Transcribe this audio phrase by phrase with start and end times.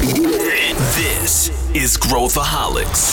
[0.00, 3.12] This is Growthaholics.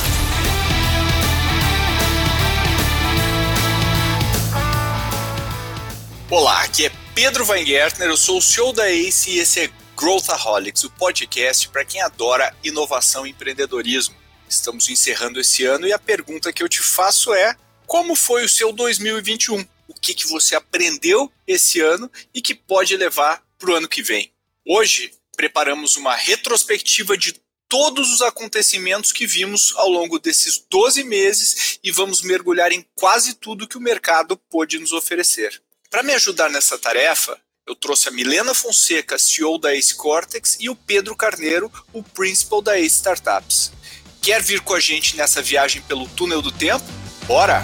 [6.31, 10.85] Olá, aqui é Pedro Weingärtner, eu sou o CEO da ACE e esse é Growthaholics,
[10.85, 14.15] o podcast para quem adora inovação e empreendedorismo.
[14.47, 17.53] Estamos encerrando esse ano e a pergunta que eu te faço é:
[17.85, 19.59] como foi o seu 2021?
[19.89, 24.01] O que, que você aprendeu esse ano e que pode levar para o ano que
[24.01, 24.31] vem?
[24.65, 31.79] Hoje preparamos uma retrospectiva de todos os acontecimentos que vimos ao longo desses 12 meses
[31.83, 35.61] e vamos mergulhar em quase tudo que o mercado pôde nos oferecer.
[35.91, 40.69] Para me ajudar nessa tarefa, eu trouxe a Milena Fonseca, CEO da Ace Cortex, e
[40.69, 43.71] o Pedro Carneiro, o Principal da Ace Startups.
[44.21, 46.85] Quer vir com a gente nessa viagem pelo túnel do tempo?
[47.25, 47.63] Bora!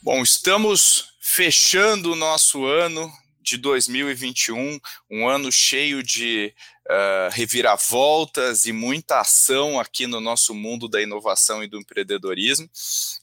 [0.00, 3.10] Bom, estamos fechando o nosso ano
[3.42, 4.78] de 2021,
[5.10, 6.54] um ano cheio de
[6.88, 12.68] uh, reviravoltas e muita ação aqui no nosso mundo da inovação e do empreendedorismo.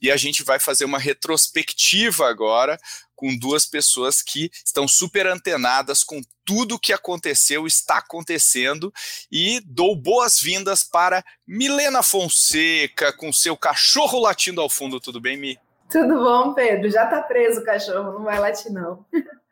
[0.02, 2.78] E a gente vai fazer uma retrospectiva agora
[3.16, 8.94] com duas pessoas que estão super antenadas com tudo o que aconteceu, está acontecendo,
[9.30, 15.02] e dou boas-vindas para Milena Fonseca, com seu cachorro latindo ao fundo.
[15.02, 15.60] Tudo bem, Mi?
[15.90, 16.90] Tudo bom, Pedro?
[16.90, 19.06] Já tá preso o cachorro, não vai latir, não.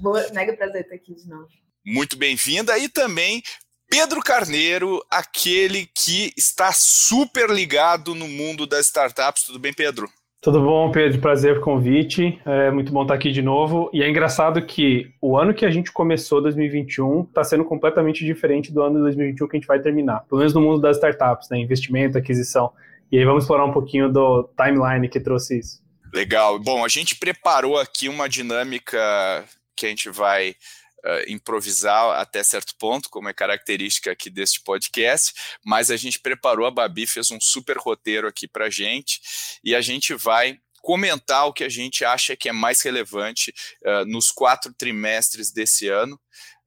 [0.00, 1.48] Boa, mega prazer estar aqui de novo.
[1.84, 2.78] Muito bem-vinda.
[2.78, 3.42] E também
[3.90, 9.42] Pedro Carneiro, aquele que está super ligado no mundo das startups.
[9.42, 10.08] Tudo bem, Pedro?
[10.40, 11.20] Tudo bom, Pedro?
[11.20, 12.40] Prazer o convite.
[12.46, 13.90] É muito bom estar aqui de novo.
[13.92, 18.72] E é engraçado que o ano que a gente começou, 2021, está sendo completamente diferente
[18.72, 20.20] do ano de 2021 que a gente vai terminar.
[20.20, 21.58] Pelo menos no mundo das startups, né?
[21.58, 22.72] Investimento, aquisição.
[23.12, 25.82] E aí vamos explorar um pouquinho do timeline que trouxe isso.
[26.12, 26.58] Legal.
[26.58, 32.74] Bom, a gente preparou aqui uma dinâmica que a gente vai uh, improvisar até certo
[32.76, 35.32] ponto, como é característica aqui deste podcast,
[35.64, 39.20] mas a gente preparou, a Babi fez um super roteiro aqui para gente
[39.62, 43.54] e a gente vai comentar o que a gente acha que é mais relevante
[43.84, 46.20] uh, nos quatro trimestres desse ano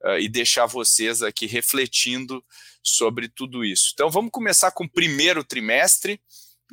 [0.04, 2.44] uh, e deixar vocês aqui refletindo
[2.81, 3.92] sobre tudo isso.
[3.94, 6.22] Então vamos começar com o primeiro trimestre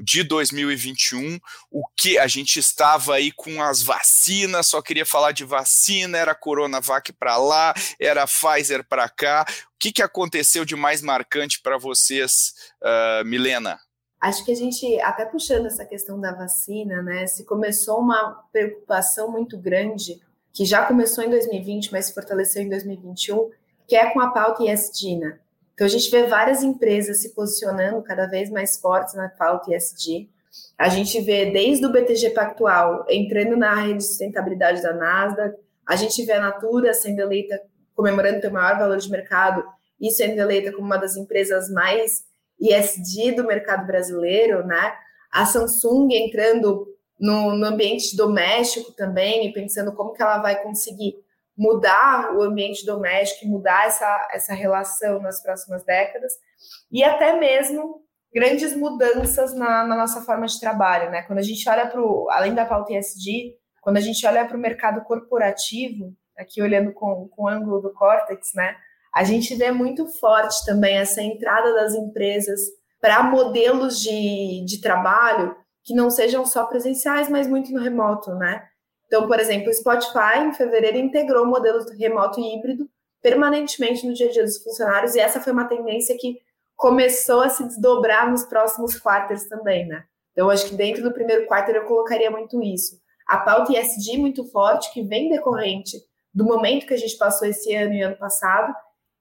[0.02, 1.38] de 2021,
[1.70, 6.34] o que a gente estava aí com as vacinas, só queria falar de vacina, era
[6.34, 9.44] Coronavac para lá, era Pfizer para cá.
[9.48, 13.78] O que, que aconteceu de mais marcante para vocês, uh, Milena?
[14.20, 19.30] Acho que a gente, até puxando essa questão da vacina, né, se começou uma preocupação
[19.30, 20.20] muito grande,
[20.52, 23.50] que já começou em 2020, mas se fortaleceu em 2021,
[23.88, 25.38] que é com a pauta ISD, né?
[25.80, 30.28] Então, a gente vê várias empresas se posicionando cada vez mais fortes na pauta ESG.
[30.76, 35.96] A gente vê desde o BTG Pactual entrando na rede de sustentabilidade da Nasdaq, a
[35.96, 37.58] gente vê a Natura sendo eleita,
[37.96, 39.64] comemorando o maior valor de mercado
[39.98, 42.26] e sendo eleita como uma das empresas mais
[42.60, 44.92] ESG do mercado brasileiro, né?
[45.32, 46.88] A Samsung entrando
[47.18, 51.24] no, no ambiente doméstico também e pensando como que ela vai conseguir
[51.56, 56.32] mudar o ambiente doméstico, mudar essa, essa relação nas próximas décadas,
[56.90, 58.02] e até mesmo
[58.32, 61.10] grandes mudanças na, na nossa forma de trabalho.
[61.10, 61.22] Né?
[61.22, 64.56] Quando a gente olha para o, além da pauta ESG, quando a gente olha para
[64.56, 68.76] o mercado corporativo, aqui olhando com, com o ângulo do Cortex, né,
[69.14, 72.60] a gente vê muito forte também essa entrada das empresas
[73.00, 78.62] para modelos de, de trabalho que não sejam só presenciais, mas muito no remoto, né?
[79.10, 82.88] Então, por exemplo, o Spotify, em fevereiro, integrou o modelo remoto e híbrido
[83.20, 86.38] permanentemente no dia a dia dos funcionários, e essa foi uma tendência que
[86.76, 90.04] começou a se desdobrar nos próximos quarters também, né?
[90.30, 93.00] Então, acho que dentro do primeiro quarter eu colocaria muito isso.
[93.26, 95.98] A pauta ISD muito forte, que vem decorrente
[96.32, 98.72] do momento que a gente passou esse ano e ano passado,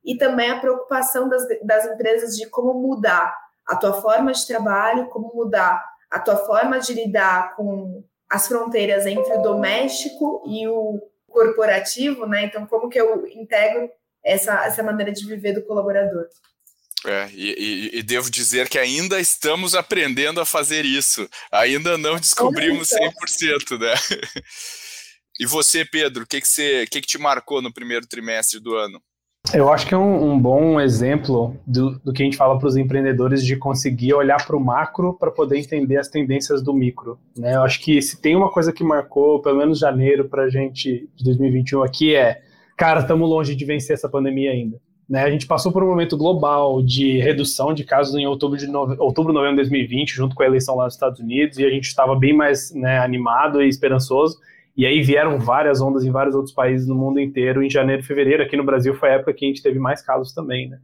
[0.05, 3.35] e também a preocupação das, das empresas de como mudar
[3.65, 9.05] a tua forma de trabalho, como mudar a tua forma de lidar com as fronteiras
[9.05, 12.45] entre o doméstico e o corporativo, né?
[12.45, 13.89] Então, como que eu integro
[14.23, 16.27] essa, essa maneira de viver do colaborador?
[17.05, 17.55] É, e,
[17.93, 21.29] e, e, devo dizer que ainda estamos aprendendo a fazer isso.
[21.49, 23.93] Ainda não descobrimos 100%, né?
[25.41, 28.75] E você, Pedro, o que, que, você, que, que te marcou no primeiro trimestre do
[28.75, 29.01] ano?
[29.53, 32.67] Eu acho que é um, um bom exemplo do, do, que a gente fala para
[32.67, 37.17] os empreendedores de conseguir olhar para o macro para poder entender as tendências do micro.
[37.37, 37.55] Né?
[37.55, 41.09] Eu acho que se tem uma coisa que marcou, pelo menos janeiro, para a gente
[41.15, 42.41] de 2021 aqui é,
[42.77, 44.79] cara, estamos longe de vencer essa pandemia ainda.
[45.09, 45.23] Né?
[45.23, 48.95] A gente passou por um momento global de redução de casos em outubro, de nove...
[48.99, 51.85] outubro novembro de 2020, junto com a eleição lá nos Estados Unidos, e a gente
[51.85, 54.37] estava bem mais né, animado e esperançoso.
[54.75, 58.05] E aí vieram várias ondas em vários outros países no mundo inteiro em janeiro e
[58.05, 58.43] fevereiro.
[58.43, 60.79] Aqui no Brasil foi a época que a gente teve mais casos também, né?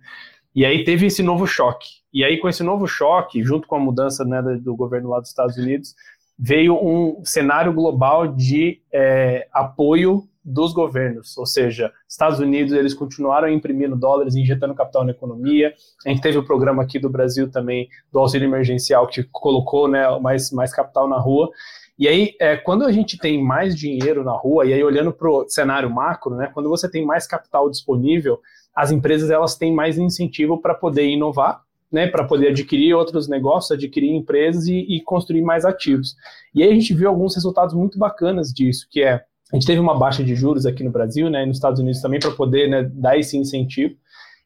[0.53, 1.87] E aí teve esse novo choque.
[2.13, 5.29] E aí com esse novo choque, junto com a mudança né, do governo lá dos
[5.29, 5.93] Estados Unidos,
[6.37, 13.49] veio um cenário global de é, apoio dos governos, ou seja, Estados Unidos eles continuaram
[13.49, 15.73] imprimindo dólares, injetando capital na economia.
[16.05, 20.03] A gente teve o programa aqui do Brasil também do auxílio emergencial que colocou né,
[20.19, 21.49] mais, mais capital na rua.
[21.97, 25.29] E aí, é, quando a gente tem mais dinheiro na rua, e aí olhando para
[25.29, 28.39] o cenário macro, né, quando você tem mais capital disponível,
[28.75, 33.71] as empresas elas têm mais incentivo para poder inovar, né, para poder adquirir outros negócios,
[33.71, 36.15] adquirir empresas e, e construir mais ativos.
[36.53, 39.79] E aí a gente viu alguns resultados muito bacanas disso, que é a gente teve
[39.79, 42.67] uma baixa de juros aqui no Brasil, né, e nos Estados Unidos também, para poder
[42.67, 43.95] né, dar esse incentivo.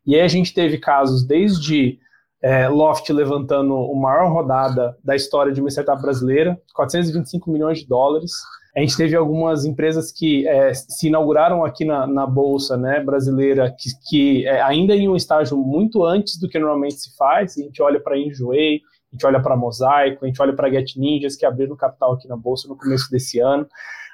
[0.05, 1.97] E aí a gente teve casos desde
[2.41, 7.87] é, Loft levantando a maior rodada da história de uma startup brasileira, 425 milhões de
[7.87, 8.31] dólares.
[8.75, 13.75] A gente teve algumas empresas que é, se inauguraram aqui na, na Bolsa né, brasileira,
[13.77, 17.57] que, que é, ainda em um estágio muito antes do que normalmente se faz.
[17.57, 18.81] A gente olha para a Enjoei,
[19.11, 22.27] a gente olha para Mosaico, a gente olha para Get Ninjas, que abriram capital aqui
[22.27, 23.67] na Bolsa no começo desse ano.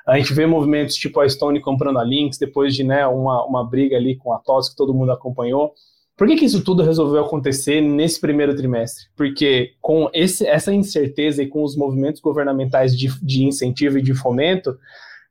[0.08, 3.68] A gente vê movimentos tipo a Stone comprando a Lynx, depois de né, uma, uma
[3.68, 5.74] briga ali com a TOS que todo mundo acompanhou.
[6.18, 9.08] Por que, que isso tudo resolveu acontecer nesse primeiro trimestre?
[9.18, 14.14] Porque com esse, essa incerteza e com os movimentos governamentais de, de incentivo e de
[14.14, 14.78] fomento,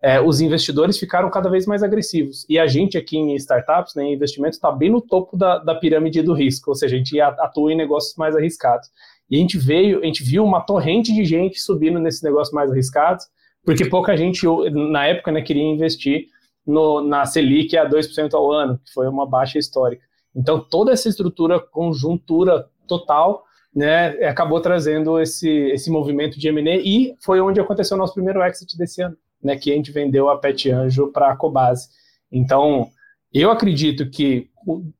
[0.02, 2.44] é, os investidores ficaram cada vez mais agressivos.
[2.46, 5.74] E a gente aqui em startups, né, em investimentos, está bem no topo da, da
[5.74, 8.86] pirâmide do risco, ou seja, a gente atua em negócios mais arriscados.
[9.30, 12.70] E a gente veio, a gente viu uma torrente de gente subindo nesses negócios mais
[12.70, 13.24] arriscados,
[13.64, 16.26] porque pouca gente, na época, né, queria investir
[16.66, 20.04] no, na Selic a 2% ao ano, que foi uma baixa histórica.
[20.34, 23.44] Então, toda essa estrutura, conjuntura total,
[23.74, 28.42] né, acabou trazendo esse, esse movimento de M&A e foi onde aconteceu o nosso primeiro
[28.42, 31.88] exit desse ano, né, que a gente vendeu a Pet Anjo para a Cobase.
[32.30, 32.88] Então,
[33.32, 34.48] eu acredito que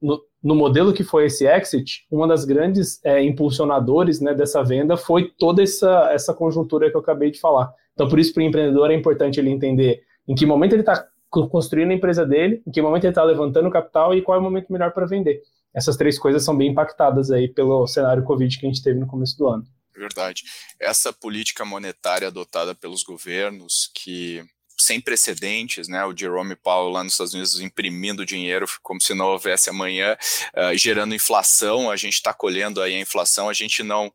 [0.02, 4.96] no, no, modelo que foi esse exit, uma das grandes é, impulsionadores né, dessa venda
[4.96, 7.72] foi toda essa, essa conjuntura que eu acabei de falar.
[7.92, 11.06] Então, por isso, para o empreendedor é importante ele entender em que momento ele está
[11.50, 14.42] construindo a empresa dele, em que momento ele está levantando capital e qual é o
[14.42, 15.42] momento melhor para vender.
[15.74, 19.06] Essas três coisas são bem impactadas aí pelo cenário Covid que a gente teve no
[19.06, 19.64] começo do ano.
[19.96, 20.42] Verdade.
[20.80, 24.44] Essa política monetária adotada pelos governos, que
[24.76, 26.04] sem precedentes, né?
[26.04, 30.16] O Jerome Powell lá nos Estados Unidos imprimindo dinheiro como se não houvesse amanhã,
[30.56, 31.90] uh, gerando inflação.
[31.90, 33.48] A gente está colhendo aí a inflação.
[33.48, 34.12] A gente não,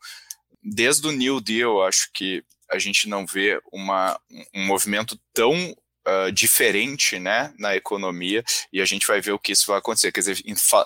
[0.62, 4.20] desde o New Deal, acho que a gente não vê uma,
[4.54, 5.76] um movimento tão
[6.10, 10.12] uh, diferente né, na economia e a gente vai ver o que isso vai acontecer.
[10.12, 10.44] Quer dizer,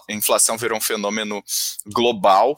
[0.09, 1.43] a inflação virou um fenômeno
[1.87, 2.57] global,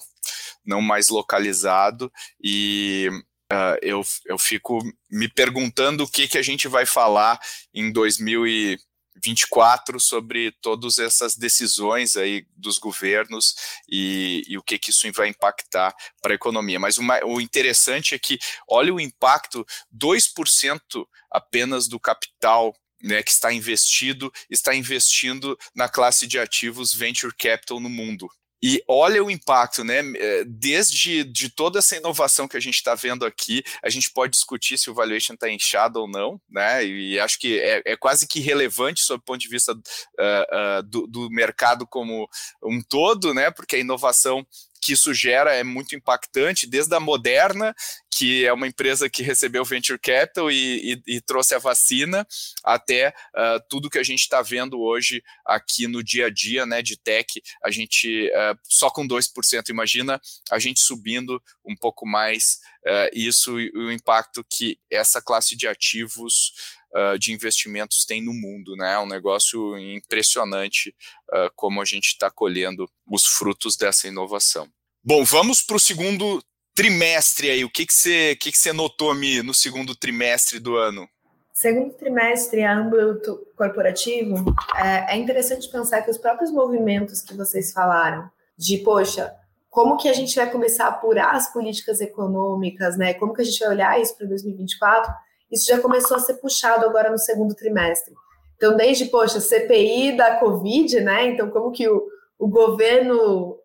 [0.65, 2.11] não mais localizado,
[2.43, 3.09] e
[3.51, 4.79] uh, eu, eu fico
[5.09, 7.39] me perguntando o que, que a gente vai falar
[7.73, 8.79] em 2000 e
[9.23, 13.55] 24 sobre todas essas decisões aí dos governos
[13.87, 16.79] e, e o que, que isso vai impactar para a economia.
[16.79, 18.37] Mas uma, o interessante é que,
[18.69, 19.65] olha o impacto,
[19.95, 27.33] 2% apenas do capital né, que está investido, está investindo na classe de ativos venture
[27.35, 28.27] capital no mundo.
[28.67, 29.99] E olha o impacto, né?
[30.15, 34.31] É, desde de toda essa inovação que a gente está vendo aqui, a gente pode
[34.31, 36.83] discutir se o valuation está inchado ou não, né?
[36.83, 40.83] E acho que é, é, quase que relevante sob o ponto de vista uh, uh,
[40.83, 42.27] do, do mercado como
[42.63, 43.51] um todo, né?
[43.51, 44.43] Porque a inovação
[44.85, 47.73] que isso gera é muito impactante, desde a Moderna,
[48.15, 52.25] que é uma empresa que recebeu venture capital e, e, e trouxe a vacina,
[52.63, 56.83] até uh, tudo que a gente está vendo hoje aqui no dia a dia né,
[56.83, 62.59] de tech, a gente uh, só com 2%, imagina a gente subindo um pouco mais
[62.85, 66.53] uh, isso e o impacto que essa classe de ativos
[66.95, 68.93] uh, de investimentos tem no mundo, né?
[68.93, 70.95] É um negócio impressionante
[71.33, 74.67] uh, como a gente está colhendo os frutos dessa inovação.
[75.03, 76.41] Bom, vamos para o segundo
[76.73, 77.63] trimestre aí.
[77.63, 81.07] O que, que, você, que, que você notou, Mi, no segundo trimestre do ano?
[81.53, 84.43] Segundo trimestre, âmbito corporativo,
[84.75, 89.33] é, é interessante pensar que os próprios movimentos que vocês falaram, de, poxa,
[89.69, 93.13] como que a gente vai começar a apurar as políticas econômicas, né?
[93.13, 95.13] Como que a gente vai olhar isso para 2024?
[95.51, 98.13] Isso já começou a ser puxado agora no segundo trimestre.
[98.55, 101.27] Então, desde, poxa, CPI da Covid, né?
[101.27, 102.07] Então, como que o,
[102.39, 103.59] o governo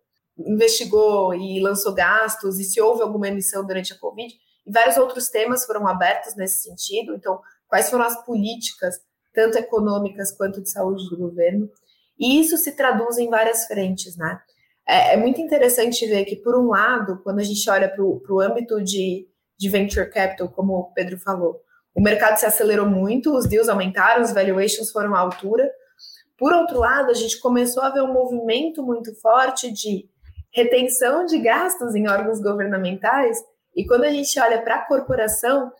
[0.46, 4.32] investigou e lançou gastos e se houve alguma emissão durante a Covid,
[4.66, 7.14] e vários outros temas foram abertos nesse sentido.
[7.14, 8.96] Então, quais foram as políticas,
[9.34, 11.68] tanto econômicas quanto de saúde do governo?
[12.18, 14.40] E isso se traduz em várias frentes, né?
[14.86, 18.40] É, é muito interessante ver que, por um lado, quando a gente olha para o
[18.40, 19.26] âmbito de,
[19.58, 21.60] de venture capital, como o Pedro falou,
[22.00, 25.70] o mercado se acelerou muito, os deals aumentaram, os valuations foram à altura.
[26.38, 30.08] Por outro lado, a gente começou a ver um movimento muito forte de
[30.50, 33.36] retenção de gastos em órgãos governamentais,
[33.76, 35.70] e quando a gente olha para a corporação,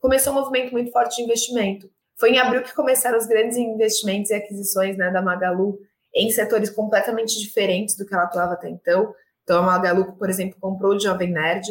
[0.00, 1.90] começou um movimento muito forte de investimento.
[2.18, 5.78] Foi em abril que começaram os grandes investimentos e aquisições né, da Magalu
[6.14, 9.14] em setores completamente diferentes do que ela atuava até então.
[9.44, 11.68] Então, a Magalu, por exemplo, comprou o Jovem Nerd.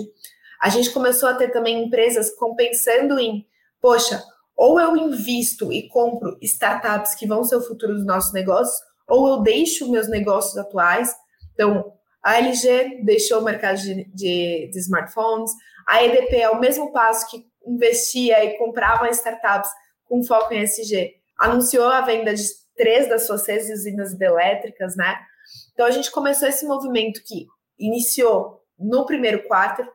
[0.61, 3.43] A gente começou a ter também empresas compensando em,
[3.85, 4.23] poxa,
[4.57, 8.75] ou eu invisto e compro startups que vão ser o futuro dos nossos negócios,
[9.07, 11.15] ou eu deixo meus negócios atuais.
[11.53, 15.51] Então, a LG deixou o mercado de, de, de smartphones,
[15.87, 19.69] a EDP, ao mesmo passo que investia e comprava startups
[20.05, 22.43] com foco em SG, anunciou a venda de
[22.75, 25.15] três das suas seis usinas hidrelétricas, né?
[25.73, 27.45] Então a gente começou esse movimento que
[27.77, 29.87] iniciou no primeiro quarto,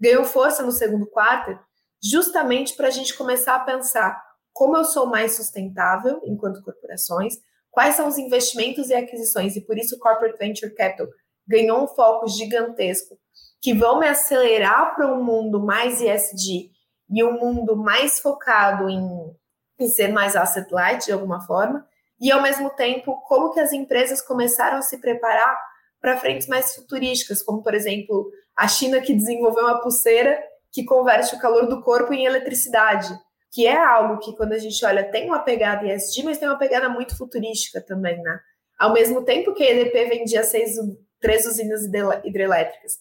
[0.00, 1.58] ganhou força no segundo quarto,
[2.04, 7.34] justamente para a gente começar a pensar como eu sou mais sustentável enquanto corporações,
[7.70, 11.08] quais são os investimentos e aquisições, e por isso o Corporate Venture Capital
[11.46, 13.18] ganhou um foco gigantesco
[13.60, 16.70] que vão me acelerar para um mundo mais ESG
[17.10, 19.34] e um mundo mais focado em,
[19.80, 21.86] em ser mais asset light de alguma forma,
[22.20, 25.58] e ao mesmo tempo como que as empresas começaram a se preparar
[26.00, 30.38] para frentes mais futurísticas, como por exemplo a China que desenvolveu uma pulseira
[30.74, 33.16] que converte o calor do corpo em eletricidade,
[33.52, 36.58] que é algo que quando a gente olha tem uma pegada ESG, mas tem uma
[36.58, 38.40] pegada muito futurística também, né?
[38.76, 40.74] Ao mesmo tempo que a EDP vendia seis,
[41.20, 41.84] três usinas
[42.24, 42.98] hidrelétricas.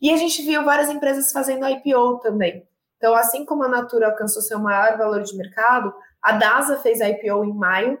[0.00, 2.66] E a gente viu várias empresas fazendo IPO também.
[2.96, 7.44] Então, assim como a Natura alcançou seu maior valor de mercado, a DASA fez IPO
[7.44, 8.00] em maio,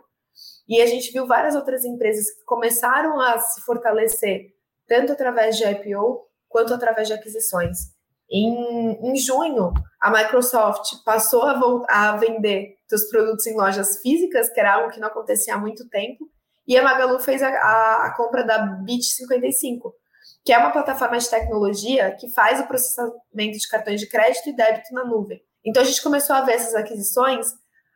[0.66, 4.54] e a gente viu várias outras empresas que começaram a se fortalecer,
[4.88, 7.93] tanto através de IPO quanto através de aquisições.
[8.30, 14.60] Em, em junho, a Microsoft passou a, a vender seus produtos em lojas físicas, que
[14.60, 16.28] era algo que não acontecia há muito tempo,
[16.66, 19.92] e a Magalu fez a, a, a compra da Bit55,
[20.44, 24.56] que é uma plataforma de tecnologia que faz o processamento de cartões de crédito e
[24.56, 25.40] débito na nuvem.
[25.64, 27.46] Então a gente começou a ver essas aquisições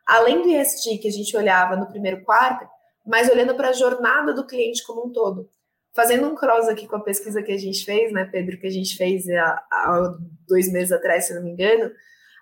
[0.05, 2.67] além do ESG que a gente olhava no primeiro quarto,
[3.05, 5.47] mas olhando para a jornada do cliente como um todo.
[5.95, 8.71] Fazendo um cross aqui com a pesquisa que a gente fez, né, Pedro, que a
[8.71, 10.17] gente fez há, há
[10.47, 11.91] dois meses atrás, se não me engano,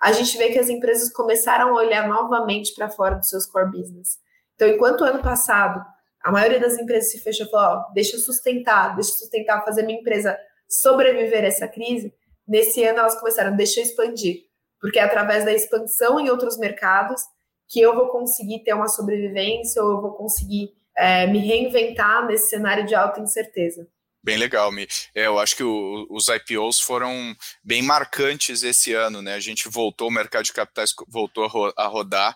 [0.02, 3.72] a gente vê que as empresas começaram a olhar novamente para fora dos seus core
[3.72, 4.20] business.
[4.56, 5.84] Então, enquanto ano passado
[6.28, 9.64] a maioria das empresas se fechou e falou: ó, deixa eu sustentar, deixa eu sustentar,
[9.64, 10.38] fazer minha empresa
[10.68, 12.14] sobreviver a essa crise,
[12.46, 14.42] nesse ano elas começaram, deixa eu expandir,
[14.82, 17.22] porque é através da expansão em outros mercados
[17.70, 22.50] que eu vou conseguir ter uma sobrevivência ou eu vou conseguir é, me reinventar nesse
[22.50, 23.88] cenário de alta incerteza.
[24.24, 24.86] Bem legal, Mi.
[25.16, 29.36] É, eu acho que o, os IPOs foram bem marcantes esse ano, né?
[29.36, 32.36] A gente voltou, o mercado de capitais voltou a, ro a rodar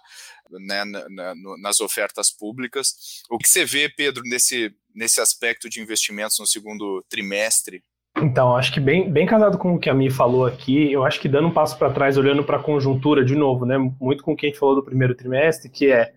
[0.49, 3.23] né, na, na, nas ofertas públicas.
[3.29, 7.83] O que você vê, Pedro, nesse, nesse aspecto de investimentos no segundo trimestre?
[8.17, 11.19] Então, acho que bem, bem casado com o que a Mi falou aqui, eu acho
[11.19, 14.33] que dando um passo para trás, olhando para a conjuntura de novo, né, muito com
[14.33, 16.13] o que a gente falou do primeiro trimestre, que é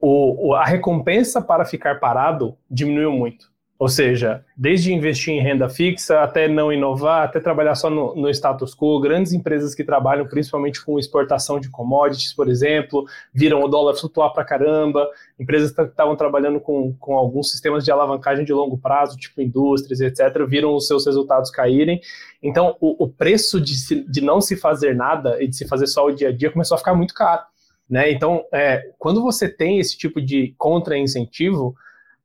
[0.00, 3.54] o, a recompensa para ficar parado diminuiu muito.
[3.78, 8.30] Ou seja, desde investir em renda fixa até não inovar, até trabalhar só no, no,
[8.30, 13.68] status quo, grandes empresas que trabalham principalmente com exportação de commodities, por exemplo, viram o
[13.68, 15.06] dólar flutuar para caramba,
[15.38, 20.00] empresas que estavam trabalhando com, com alguns sistemas de alavancagem de longo prazo, tipo indústrias,
[20.00, 22.00] etc., viram os seus resultados caírem.
[22.42, 25.86] Então, o, o preço de, se, de não se fazer nada e de se fazer
[25.86, 27.42] só o dia a dia começou a ficar muito caro.
[27.88, 28.10] Né?
[28.10, 31.74] Então, é, quando você tem esse tipo de contra-incentivo,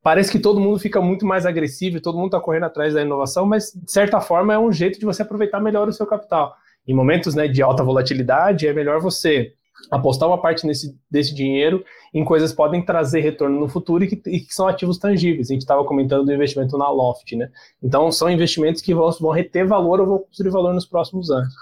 [0.01, 3.45] parece que todo mundo fica muito mais agressivo, todo mundo está correndo atrás da inovação,
[3.45, 6.55] mas de certa forma é um jeito de você aproveitar melhor o seu capital.
[6.87, 9.53] Em momentos né, de alta volatilidade, é melhor você
[9.89, 14.07] apostar uma parte nesse, desse dinheiro em coisas que podem trazer retorno no futuro e
[14.07, 15.49] que, e que são ativos tangíveis.
[15.49, 17.49] A gente estava comentando do investimento na Loft, né?
[17.81, 21.53] Então, são investimentos que vão, vão reter valor ou vão construir valor nos próximos anos.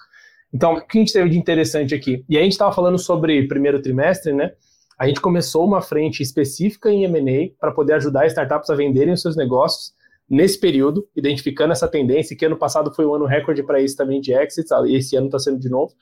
[0.53, 2.23] Então, o que a gente teve de interessante aqui?
[2.27, 4.51] E aí a gente estava falando sobre primeiro trimestre, né?
[4.97, 9.21] A gente começou uma frente específica em M&A para poder ajudar startups a venderem os
[9.21, 9.93] seus negócios
[10.29, 14.21] nesse período, identificando essa tendência, que ano passado foi um ano recorde para isso também
[14.21, 15.93] de exits, e esse ano está sendo de novo.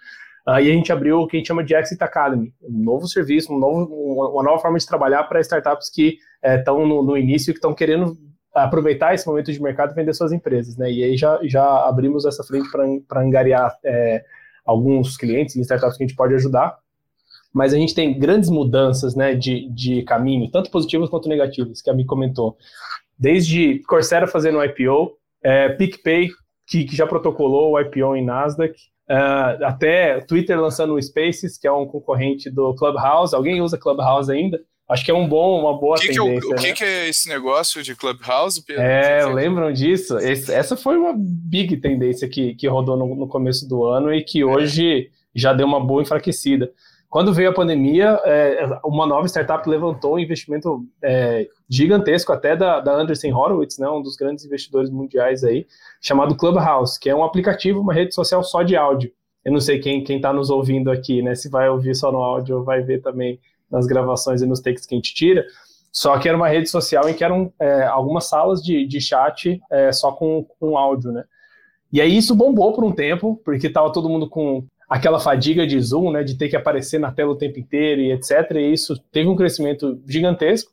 [0.47, 3.05] Uh, e a gente abriu o que a gente chama de Exit Academy, um novo
[3.05, 3.93] serviço, um novo,
[4.31, 7.57] uma nova forma de trabalhar para startups que estão eh, no, no, início e que
[7.57, 8.17] estão querendo
[8.53, 10.77] aproveitar esse momento de mercado e vender suas empresas.
[10.77, 10.89] Né?
[10.89, 14.23] E aí já, já abrimos essa frente para angariar é,
[14.67, 16.77] alguns clientes e startups que a gente pode ajudar
[17.53, 21.89] mas a gente tem grandes mudanças né, de, de caminho, tanto positivas quanto negativas, que
[21.89, 22.55] a Mi comentou.
[23.17, 26.29] Desde Coursera fazendo IPO, é, PicPay,
[26.67, 28.75] que, que, já protocolou o IPO em Nasdaq,
[29.09, 33.33] Uh, até Twitter lançando o Spaces, que é um concorrente do Clubhouse.
[33.33, 34.59] Alguém usa Clubhouse ainda?
[34.89, 36.39] Acho que é um bom, uma boa que tendência.
[36.39, 36.73] Que é o, o que, né?
[36.73, 38.81] que, é esse negócio de Clubhouse, Pedro?
[38.81, 40.17] É, lembram disso?
[40.17, 44.23] Esse, essa foi uma big tendência que, que rodou no, no começo do ano e
[44.23, 46.71] que hoje já deu uma boa enfraquecida.
[47.09, 52.79] Quando veio a pandemia, é, uma nova startup levantou um investimento é, gigantesco até da,
[52.81, 55.65] da Anderson Horowitz, né, um dos grandes investidores mundiais aí,
[56.01, 59.11] chamado Clubhouse, que é um aplicativo, uma rede social só de áudio.
[59.43, 62.57] Eu não sei quem está nos ouvindo aqui, né, se vai ouvir só no áudio
[62.57, 63.39] ou vai ver também
[63.71, 65.45] nas gravações e nos takes que a gente tira,
[65.91, 69.59] só que era uma rede social em que eram é, algumas salas de, de chat
[69.71, 71.23] é, só com, com áudio, né.
[71.91, 75.79] E aí isso bombou por um tempo, porque estava todo mundo com aquela fadiga de
[75.79, 78.51] Zoom, né, de ter que aparecer na tela o tempo inteiro e etc.
[78.55, 80.71] E isso teve um crescimento gigantesco.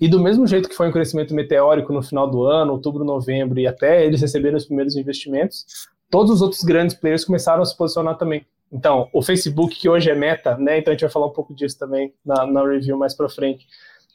[0.00, 3.60] E do mesmo jeito que foi um crescimento meteórico no final do ano, outubro, novembro,
[3.60, 5.64] e até eles receberam os primeiros investimentos,
[6.10, 8.44] todos os outros grandes players começaram a se posicionar também.
[8.74, 10.78] Então, o Facebook, que hoje é meta, né?
[10.78, 13.64] Então a gente vai falar um pouco disso também na, na review mais para frente.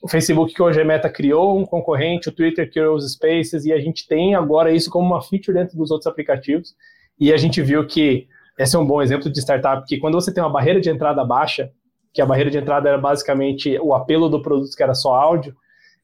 [0.01, 3.71] O Facebook, que hoje é meta, criou um concorrente, o Twitter criou os Spaces, e
[3.71, 6.75] a gente tem agora isso como uma feature dentro dos outros aplicativos.
[7.17, 10.33] E a gente viu que esse é um bom exemplo de startup, que quando você
[10.33, 11.71] tem uma barreira de entrada baixa,
[12.13, 15.55] que a barreira de entrada era basicamente o apelo do produto que era só áudio,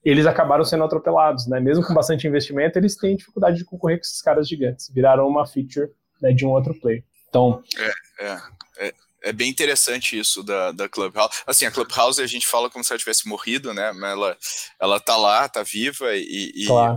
[0.02, 1.60] eles acabaram sendo atropelados, né?
[1.60, 4.90] Mesmo com bastante investimento, eles têm dificuldade de concorrer com esses caras gigantes.
[4.94, 5.90] Viraram uma feature
[6.22, 7.04] né, de um outro player.
[7.36, 7.62] Então.
[7.76, 8.42] É, é,
[8.78, 11.42] é, é, bem interessante isso da, da Clubhouse.
[11.46, 13.92] Assim, a Clubhouse a gente fala como se ela tivesse morrido, né?
[13.92, 14.38] Mas ela,
[14.80, 16.96] ela tá lá, tá viva e, e, claro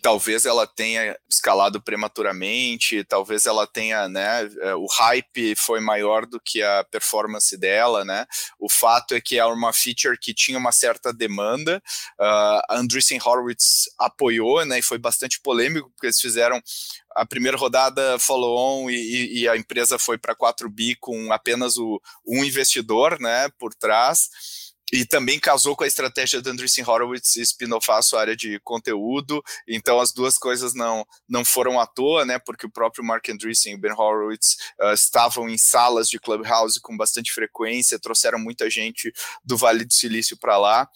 [0.00, 6.40] talvez ela tenha escalado prematuramente, talvez ela tenha, né, é, o hype foi maior do
[6.40, 8.26] que a performance dela, né,
[8.58, 11.82] o fato é que é uma feature que tinha uma certa demanda,
[12.18, 16.60] uh, a Andreessen Horowitz apoiou, né, e foi bastante polêmico, porque eles fizeram
[17.20, 22.00] a primeira rodada follow-on e, e, a empresa foi para 4 bi com apenas o,
[22.26, 24.30] um investidor, né, por trás,
[24.90, 29.42] e também casou com a estratégia da Andreessen Horowitz spin-offar a sua área de conteúdo,
[29.68, 33.74] então as duas coisas não, não foram à toa, né, porque o próprio Mark Andreessen
[33.74, 39.12] e Ben Horowitz uh, estavam em salas de Clubhouse com bastante frequência, trouxeram muita gente
[39.44, 40.88] do Vale do Silício para lá,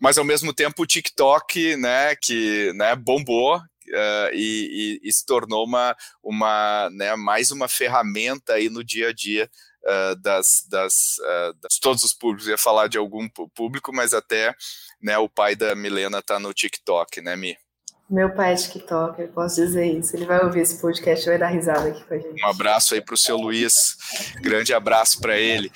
[0.00, 5.26] mas ao mesmo tempo o TikTok, né, que né, bombou, Uh, e, e, e, se
[5.26, 9.48] tornou uma, uma né, mais uma ferramenta aí no dia a dia
[9.84, 14.54] uh, das, das, uh, das, todos os públicos, ia falar de algum público, mas até
[15.02, 17.56] né, o pai da Milena tá no TikTok, né, Mi?
[18.08, 20.14] Meu pai é TikTok, eu posso dizer isso.
[20.14, 22.44] Ele vai ouvir esse podcast e vai dar risada aqui com a gente.
[22.44, 23.72] Um abraço aí pro seu Luiz.
[24.42, 25.72] Grande abraço para ele.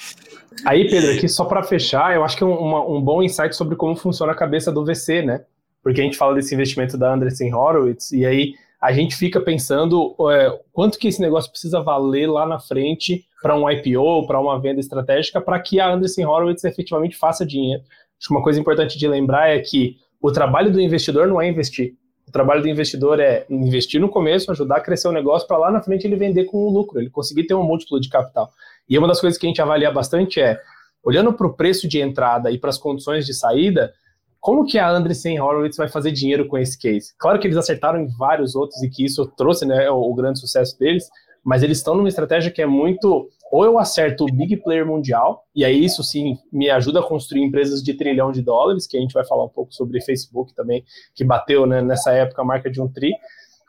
[0.64, 3.76] Aí, Pedro, aqui só para fechar, eu acho que é um, um bom insight sobre
[3.76, 5.44] como funciona a cabeça do VC, né?
[5.88, 10.14] Porque a gente fala desse investimento da Andreessen Horowitz, e aí a gente fica pensando
[10.30, 14.60] é, quanto que esse negócio precisa valer lá na frente para um IPO, para uma
[14.60, 17.82] venda estratégica, para que a Anderson Horowitz efetivamente faça dinheiro.
[18.18, 21.48] Acho que uma coisa importante de lembrar é que o trabalho do investidor não é
[21.48, 21.94] investir.
[22.28, 25.70] O trabalho do investidor é investir no começo, ajudar a crescer o negócio, para lá
[25.70, 28.50] na frente ele vender com o lucro, ele conseguir ter um múltiplo de capital.
[28.86, 30.60] E uma das coisas que a gente avalia bastante é,
[31.02, 33.94] olhando para o preço de entrada e para as condições de saída,
[34.40, 37.14] como que a Andreessen Horowitz vai fazer dinheiro com esse case?
[37.18, 40.38] Claro que eles acertaram em vários outros e que isso trouxe né, o, o grande
[40.38, 41.08] sucesso deles,
[41.44, 45.44] mas eles estão numa estratégia que é muito ou eu acerto o big player mundial,
[45.54, 49.00] e aí isso sim me ajuda a construir empresas de trilhão de dólares, que a
[49.00, 52.70] gente vai falar um pouco sobre Facebook também, que bateu né, nessa época a marca
[52.70, 53.10] de um tri,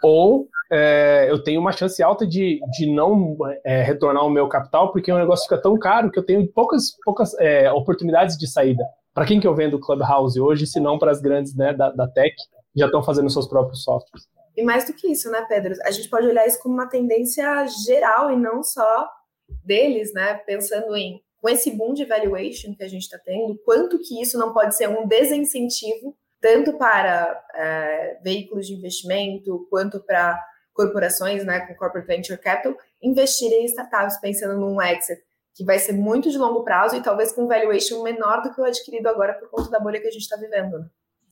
[0.03, 4.91] ou é, eu tenho uma chance alta de, de não é, retornar o meu capital,
[4.91, 8.83] porque o negócio fica tão caro que eu tenho poucas, poucas é, oportunidades de saída.
[9.19, 12.07] Para quem que eu vendo Clubhouse hoje, se não para as grandes né, da, da
[12.07, 12.33] tech,
[12.73, 14.25] já estão fazendo seus próprios softwares.
[14.55, 15.75] E mais do que isso, né, Pedro?
[15.83, 19.09] A gente pode olhar isso como uma tendência geral e não só
[19.61, 20.35] deles, né?
[20.45, 24.37] Pensando em com esse boom de valuation que a gente está tendo, quanto que isso
[24.37, 31.59] não pode ser um desincentivo tanto para é, veículos de investimento quanto para corporações, né,
[31.67, 35.21] com corporate venture capital, investirem em startups pensando num exit
[35.55, 38.65] que vai ser muito de longo prazo e talvez com valuation menor do que o
[38.65, 40.79] adquirido agora por conta da bolha que a gente está vivendo.
[40.79, 40.89] Né?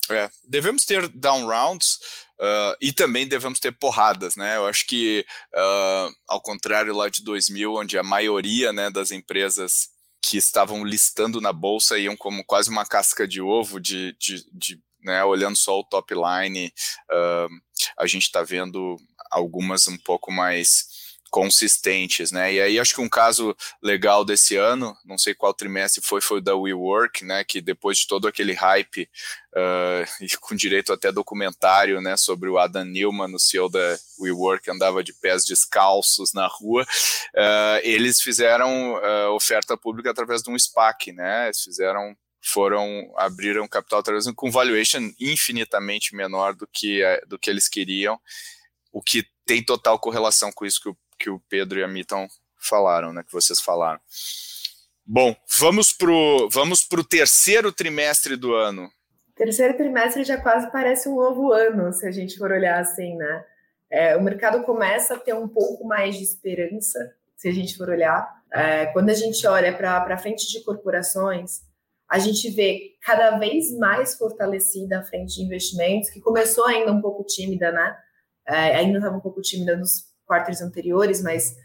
[0.10, 2.00] É, devemos ter down rounds
[2.40, 4.56] uh, e também devemos ter porradas, né?
[4.56, 9.90] Eu acho que, uh, ao contrário lá de 2000, onde a maioria né, das empresas
[10.22, 14.82] que estavam listando na bolsa iam como quase uma casca de ovo, de, de, de
[15.02, 16.74] né, olhando só o top line,
[17.12, 17.50] uh,
[17.98, 18.98] a gente está vendo
[19.32, 20.97] algumas um pouco mais
[21.30, 22.54] consistentes, né?
[22.54, 26.40] E aí acho que um caso legal desse ano, não sei qual trimestre foi, foi
[26.40, 27.44] o da WeWork, né?
[27.44, 29.10] Que depois de todo aquele hype
[29.54, 32.18] uh, e com direito até documentário, né?
[32.18, 37.80] Sobre o Adam Newman, o CEO da WeWork, andava de pés descalços na rua, uh,
[37.84, 41.46] eles fizeram uh, oferta pública através de um SPAC, né?
[41.46, 47.68] Eles fizeram foram abriram capital através com valuation infinitamente menor do que do que eles
[47.68, 48.18] queriam,
[48.92, 52.28] o que tem total correlação com isso que o que o Pedro e a Miton
[52.58, 54.00] falaram, né, que vocês falaram.
[55.06, 58.90] Bom, vamos pro, vamos pro terceiro trimestre do ano.
[59.36, 63.46] Terceiro trimestre já quase parece um novo ano, se a gente for olhar assim, né?
[63.90, 67.00] É, o mercado começa a ter um pouco mais de esperança,
[67.38, 68.28] se a gente for olhar.
[68.52, 71.62] É, quando a gente olha para a frente de corporações,
[72.10, 77.02] a gente vê cada vez mais fortalecida a frente de investimentos, que começou ainda um
[77.02, 77.98] pouco tímida, né?
[78.48, 81.56] É, ainda estava um pouco tímida nos quartos anteriores, mas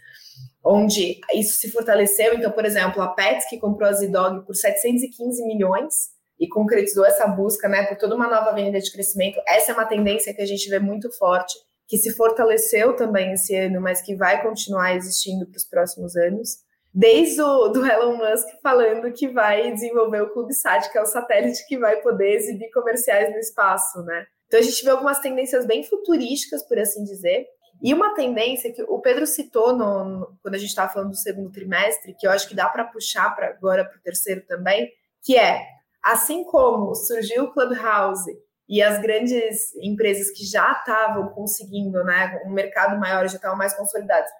[0.64, 2.34] onde isso se fortaleceu.
[2.34, 7.26] Então, por exemplo, a Pets, que comprou a Zidog por 715 milhões e concretizou essa
[7.26, 9.40] busca né, por toda uma nova avenida de crescimento.
[9.46, 11.54] Essa é uma tendência que a gente vê muito forte,
[11.86, 16.58] que se fortaleceu também esse ano, mas que vai continuar existindo para os próximos anos.
[16.94, 21.66] Desde o do Elon Musk falando que vai desenvolver o CubeSat, que é o satélite
[21.66, 24.26] que vai poder exibir comerciais no espaço, né?
[24.46, 27.46] Então a gente vê algumas tendências bem futurísticas, por assim dizer,
[27.82, 31.16] e uma tendência que o Pedro citou no, no, quando a gente estava falando do
[31.16, 34.88] segundo trimestre, que eu acho que dá para puxar para agora para o terceiro também,
[35.20, 35.66] que é
[36.00, 38.30] assim como surgiu o Clubhouse
[38.68, 43.74] e as grandes empresas que já estavam conseguindo, né, um mercado maior, já estavam mais
[43.74, 44.30] consolidados,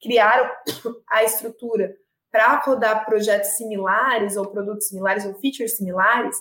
[0.00, 0.48] criaram
[1.10, 1.92] a estrutura
[2.30, 6.36] para rodar projetos similares ou produtos similares ou features similares,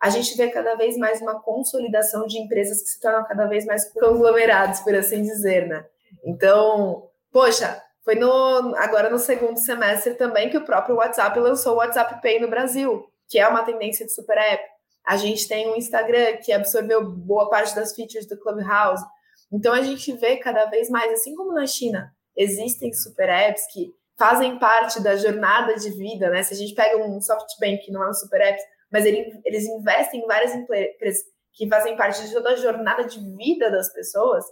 [0.00, 3.64] a gente vê cada vez mais uma consolidação de empresas que se tornam cada vez
[3.64, 5.86] mais conglomerados, por assim dizer, né?
[6.24, 11.76] Então, poxa, foi no, agora no segundo semestre também que o próprio WhatsApp lançou o
[11.78, 14.62] WhatsApp Pay no Brasil, que é uma tendência de super app.
[15.04, 19.04] A gente tem um Instagram que absorveu boa parte das features do Clubhouse.
[19.52, 23.92] Então a gente vê cada vez mais, assim como na China, existem super apps que
[24.16, 26.42] fazem parte da jornada de vida, né?
[26.42, 29.64] Se a gente pega um SoftBank, que não é um super app, mas ele, eles
[29.64, 34.44] investem em várias empresas que fazem parte de toda a jornada de vida das pessoas,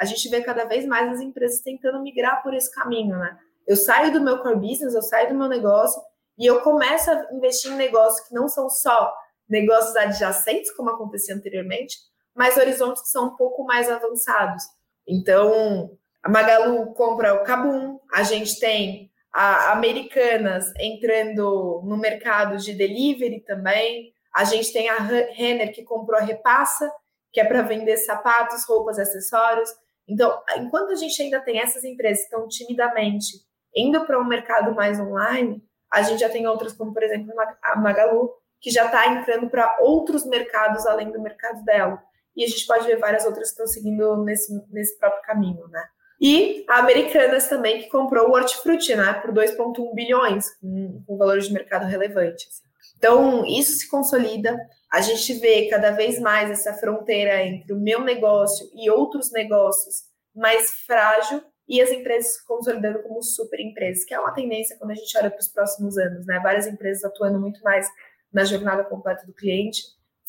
[0.00, 3.36] a gente vê cada vez mais as empresas tentando migrar por esse caminho, né?
[3.66, 6.00] Eu saio do meu core business, eu saio do meu negócio
[6.38, 9.14] e eu começo a investir em negócios que não são só
[9.46, 11.98] negócios adjacentes, como acontecia anteriormente,
[12.34, 14.64] mas horizontes que são um pouco mais avançados.
[15.06, 15.90] Então,
[16.22, 23.40] a Magalu compra o Kabum, a gente tem a Americanas entrando no mercado de delivery
[23.40, 26.90] também, a gente tem a Renner que comprou a Repassa,
[27.32, 29.70] que é para vender sapatos, roupas, acessórios.
[30.10, 33.38] Então, enquanto a gente ainda tem essas empresas que estão timidamente
[33.74, 37.76] indo para um mercado mais online, a gente já tem outras, como por exemplo a
[37.76, 42.02] Magalu, que já está entrando para outros mercados além do mercado dela.
[42.36, 45.84] E a gente pode ver várias outras que estão seguindo nesse, nesse próprio caminho, né?
[46.20, 51.38] E a Americanas também, que comprou o Hortifruti, né, por 2,1 bilhões, com, com valor
[51.38, 52.46] de mercado relevante.
[52.46, 52.62] Assim.
[52.98, 54.58] Então, isso se consolida.
[54.90, 60.02] A gente vê cada vez mais essa fronteira entre o meu negócio e outros negócios
[60.34, 64.90] mais frágil e as empresas se consolidando como super empresas, que é uma tendência quando
[64.90, 66.40] a gente olha para os próximos anos, né?
[66.42, 67.86] Várias empresas atuando muito mais
[68.32, 69.82] na jornada completa do cliente,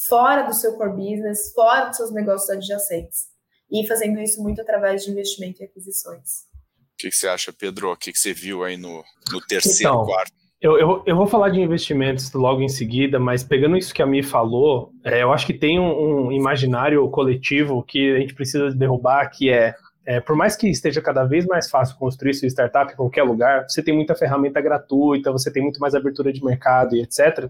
[0.08, 3.30] fora do seu core business, fora dos seus negócios adjacentes,
[3.72, 6.42] e fazendo isso muito através de investimento e aquisições.
[6.78, 7.92] O que, que você acha, Pedro?
[7.92, 10.41] O que, que você viu aí no, no terceiro então, quarto?
[10.62, 14.06] Eu, eu, eu, vou falar de investimentos logo em seguida, mas pegando isso que a
[14.06, 18.70] Mi falou, é, eu acho que tem um, um, imaginário coletivo que a gente precisa
[18.70, 19.74] derrubar, que é,
[20.06, 23.68] é, por mais que esteja cada vez mais fácil construir sua startup em qualquer lugar,
[23.68, 27.50] você tem muita ferramenta gratuita, você tem muito mais abertura de mercado e etc.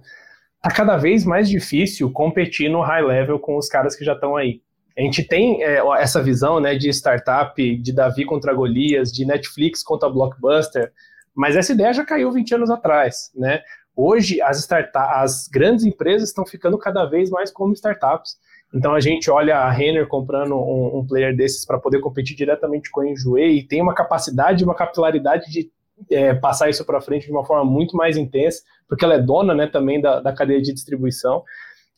[0.62, 4.38] Tá cada vez mais difícil competir no high level com os caras que já estão
[4.38, 4.62] aí.
[4.98, 9.84] A gente tem é, essa visão né, de startup, de Davi contra Golias, de Netflix
[9.84, 10.94] contra Blockbuster,
[11.36, 13.62] mas essa ideia já caiu 20 anos atrás, né?
[13.96, 18.38] Hoje, as, as grandes empresas estão ficando cada vez mais como startups.
[18.74, 22.90] Então, a gente olha a Renner comprando um, um player desses para poder competir diretamente
[22.90, 25.70] com a Enjoei e tem uma capacidade, uma capilaridade de
[26.10, 29.54] é, passar isso para frente de uma forma muito mais intensa, porque ela é dona
[29.54, 31.44] né, também da, da cadeia de distribuição.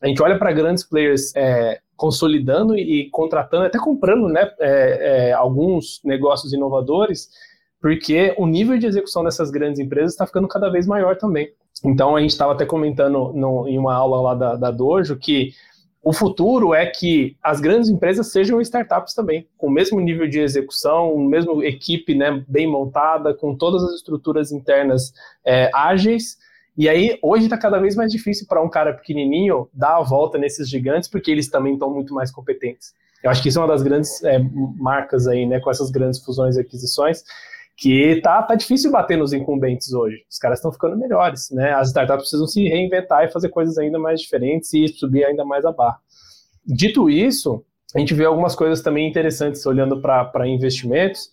[0.02, 5.32] A gente olha para grandes players é, consolidando e, contratando, até comprando né, é, é
[5.32, 7.30] alguns negócios inovadores,
[7.84, 11.52] porque o nível de execução dessas grandes empresas está ficando cada vez maior também.
[11.84, 15.52] Então, a gente estava até comentando no, em uma aula lá da, da Dojo que
[16.02, 20.40] O futuro é que as grandes empresas sejam startups também, com o mesmo nível de
[20.40, 25.12] execução, mesmo equipe né, bem montada, com todas as estruturas internas
[25.46, 26.38] é, ágeis.
[26.78, 30.38] E aí, hoje está cada vez mais difícil para um cara pequenininho dar a volta
[30.38, 32.94] nesses gigantes, porque eles também estão muito mais competentes.
[33.22, 34.40] Eu acho que isso é uma das grandes é,
[34.78, 37.24] marcas aí, né, com essas grandes fusões e aquisições,
[37.84, 40.24] que tá, tá difícil bater nos incumbentes hoje.
[40.32, 41.74] Os caras estão ficando melhores, né?
[41.74, 45.66] As startups precisam se reinventar e fazer coisas ainda mais diferentes e subir ainda mais
[45.66, 46.00] a barra.
[46.66, 47.62] Dito isso,
[47.94, 51.30] a gente vê algumas coisas também interessantes olhando para investimentos.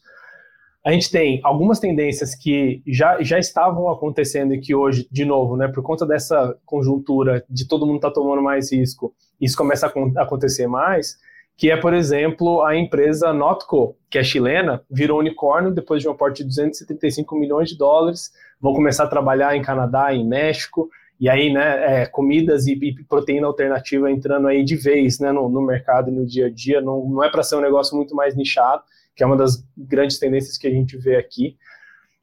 [0.84, 5.56] A gente tem algumas tendências que já, já estavam acontecendo e que hoje, de novo,
[5.56, 9.86] né, por conta dessa conjuntura de todo mundo estar tá tomando mais risco, isso começa
[9.86, 11.16] a acontecer mais,
[11.60, 16.12] que é, por exemplo, a empresa Notco, que é chilena, virou unicórnio depois de um
[16.12, 20.88] aporte de 275 milhões de dólares, vão começar a trabalhar em Canadá, em México,
[21.20, 25.50] e aí, né, é, comidas e, e, proteína alternativa entrando aí de vez, né, no,
[25.50, 28.34] no mercado, no dia a dia, não, não é para ser um negócio muito mais
[28.34, 28.82] nichado,
[29.14, 31.58] que é uma das grandes tendências que a gente vê aqui.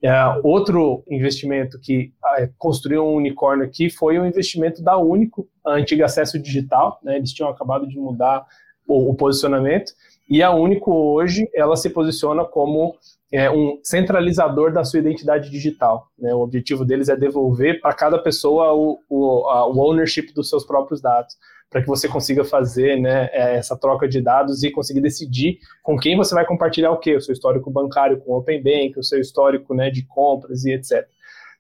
[0.02, 5.74] É, outro investimento que é, construiu um unicórnio aqui foi o investimento da Único, a
[5.74, 8.44] antiga Acesso Digital, né, eles tinham acabado de mudar
[8.88, 9.92] o, o posicionamento,
[10.30, 12.96] e a Único hoje, ela se posiciona como
[13.32, 16.08] é, um centralizador da sua identidade digital.
[16.18, 16.34] Né?
[16.34, 20.66] O objetivo deles é devolver para cada pessoa o, o, a, o ownership dos seus
[20.66, 21.36] próprios dados,
[21.70, 25.98] para que você consiga fazer né, é, essa troca de dados e conseguir decidir com
[25.98, 29.04] quem você vai compartilhar o quê, o seu histórico bancário com o Open Bank, o
[29.04, 31.06] seu histórico né, de compras e etc.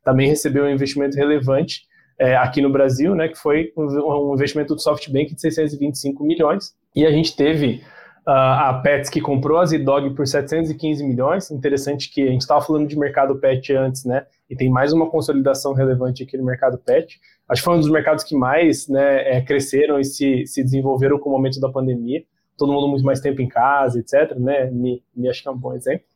[0.03, 1.81] Também recebeu um investimento relevante
[2.17, 6.73] é, aqui no Brasil, né, que foi um, um investimento do SoftBank de 625 milhões,
[6.97, 7.83] e a gente teve
[8.27, 11.51] uh, a Pets que comprou a Zidog por 715 milhões.
[11.51, 14.25] Interessante que a gente estava falando de mercado pet antes, né?
[14.49, 17.19] E tem mais uma consolidação relevante aqui no mercado pet.
[17.47, 21.19] Acho que foi um dos mercados que mais né, é, cresceram e se, se desenvolveram
[21.19, 22.23] com o momento da pandemia.
[22.57, 24.35] Todo mundo muito mais tempo em casa, etc.
[24.35, 24.65] Né?
[24.71, 26.07] Me, me acho que é um bom exemplo.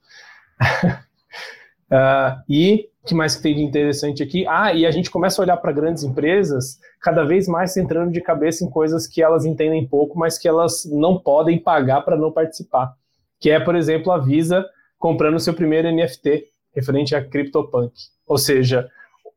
[1.92, 4.46] Uh, e o que mais que tem de interessante aqui?
[4.48, 8.22] Ah, e a gente começa a olhar para grandes empresas cada vez mais entrando de
[8.22, 12.32] cabeça em coisas que elas entendem pouco, mas que elas não podem pagar para não
[12.32, 12.94] participar.
[13.40, 14.66] Que é, por exemplo, a Visa
[14.98, 17.92] comprando seu primeiro NFT referente a CryptoPunk.
[18.28, 18.88] Ou seja,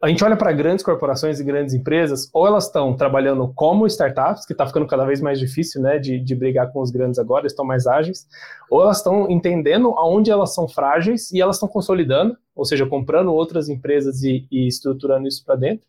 [0.05, 4.45] a gente olha para grandes corporações e grandes empresas, ou elas estão trabalhando como startups,
[4.45, 7.47] que está ficando cada vez mais difícil né, de, de brigar com os grandes agora,
[7.47, 8.27] estão mais ágeis,
[8.71, 13.33] ou elas estão entendendo aonde elas são frágeis e elas estão consolidando, ou seja, comprando
[13.33, 15.87] outras empresas e, e estruturando isso para dentro,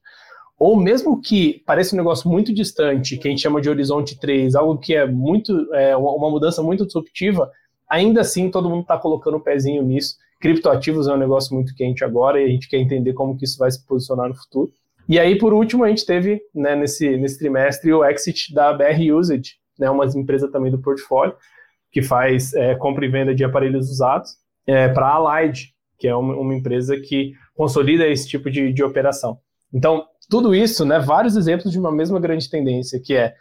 [0.57, 4.55] ou mesmo que pareça um negócio muito distante, que a gente chama de horizonte 3,
[4.55, 7.51] algo que é muito é, uma mudança muito disruptiva,
[7.89, 11.73] ainda assim todo mundo está colocando o um pezinho nisso Criptoativos é um negócio muito
[11.73, 14.71] quente agora e a gente quer entender como que isso vai se posicionar no futuro.
[15.09, 19.11] E aí, por último, a gente teve né, nesse, nesse trimestre o exit da BR
[19.11, 21.33] Usage, né, uma empresa também do portfólio,
[21.91, 24.33] que faz é, compra e venda de aparelhos usados,
[24.67, 28.83] é, para a Allied, que é uma, uma, empresa que consolida esse tipo de, de
[28.83, 29.39] operação.
[29.73, 33.33] Então, tudo isso, né, vários exemplos de uma mesma grande tendência, que é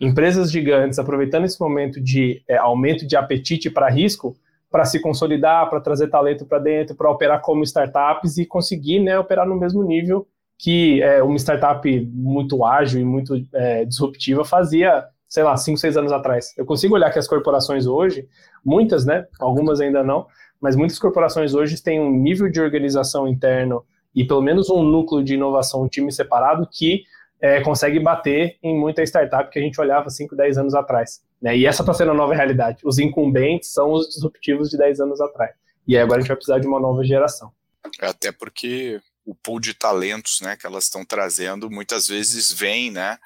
[0.00, 4.36] empresas gigantes aproveitando esse momento de é, aumento de apetite para risco
[4.72, 9.18] para se consolidar, para trazer talento para dentro, para operar como startups e conseguir né,
[9.18, 10.26] operar no mesmo nível
[10.58, 15.96] que é, uma startup muito ágil e muito é, disruptiva fazia, sei lá, 5, 6
[15.96, 16.54] anos atrás.
[16.56, 18.28] Eu consigo olhar que as corporações hoje,
[18.64, 20.26] muitas, né, algumas ainda não,
[20.60, 25.22] mas muitas corporações hoje têm um nível de organização interno e pelo menos um núcleo
[25.22, 27.02] de inovação, um time separado que
[27.40, 31.20] é, consegue bater em muita startup que a gente olhava 5, 10 anos atrás.
[31.42, 31.58] Né?
[31.58, 32.78] E essa está sendo a nova realidade.
[32.84, 35.50] Os incumbentes são os disruptivos de 10 anos atrás.
[35.86, 37.52] E agora a gente vai precisar de uma nova geração.
[38.00, 43.18] Até porque o pool de talentos né, que elas estão trazendo muitas vezes vem né,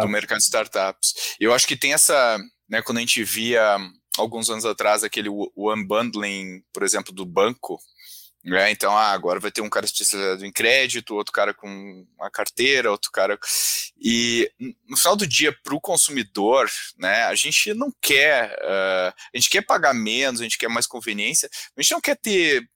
[0.00, 1.36] do mercado de startups.
[1.40, 3.76] Eu acho que tem essa, né, quando a gente via
[4.16, 7.78] alguns anos atrás aquele unbundling, por exemplo, do banco,
[8.44, 8.70] né?
[8.70, 12.90] Então, ah, agora vai ter um cara especializado em crédito, outro cara com uma carteira,
[12.90, 13.38] outro cara.
[14.00, 14.50] E
[14.88, 18.52] no final do dia, para o consumidor, né, a gente não quer.
[18.62, 22.16] Uh, a gente quer pagar menos, a gente quer mais conveniência, a gente não quer
[22.16, 22.68] ter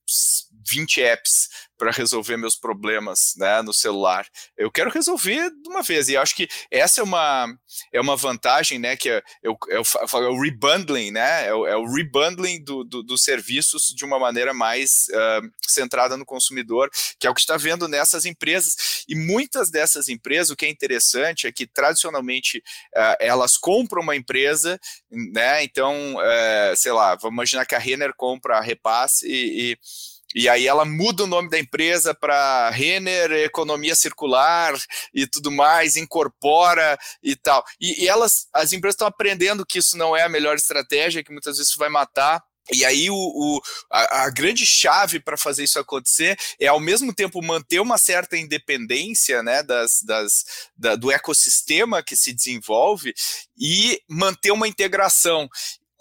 [0.69, 1.49] 20 apps
[1.83, 4.25] para resolver meus problemas né, no celular.
[4.57, 6.09] Eu quero resolver de uma vez.
[6.09, 7.53] E acho que essa é uma,
[7.93, 8.97] é uma vantagem, né?
[8.97, 11.49] Que é, eu, eu falo, é o rebundling, né?
[11.49, 16.17] É o, é o rebundling do, do, dos serviços de uma maneira mais uh, centrada
[16.17, 19.03] no consumidor, que é o que está vendo nessas empresas.
[19.09, 22.59] E muitas dessas empresas, o que é interessante é que tradicionalmente
[22.97, 24.79] uh, elas compram uma empresa,
[25.11, 25.65] né?
[25.65, 29.79] Então, uh, sei lá, vamos imaginar que a Renner compra a Repasse e, e
[30.35, 34.75] E aí ela muda o nome da empresa para Renner Economia Circular
[35.15, 37.65] e tudo mais, incorpora e tal.
[37.81, 41.33] E, e elas, as empresas estão aprendendo que isso não é a melhor estratégia, que
[41.33, 45.81] muitas vezes vai matar e aí o, o a, a, grande chave para fazer isso
[45.81, 50.45] acontecer é ao mesmo tempo manter uma certa independência né, das, das,
[50.77, 53.13] da, do ecossistema que se desenvolve
[53.59, 55.49] e manter uma integração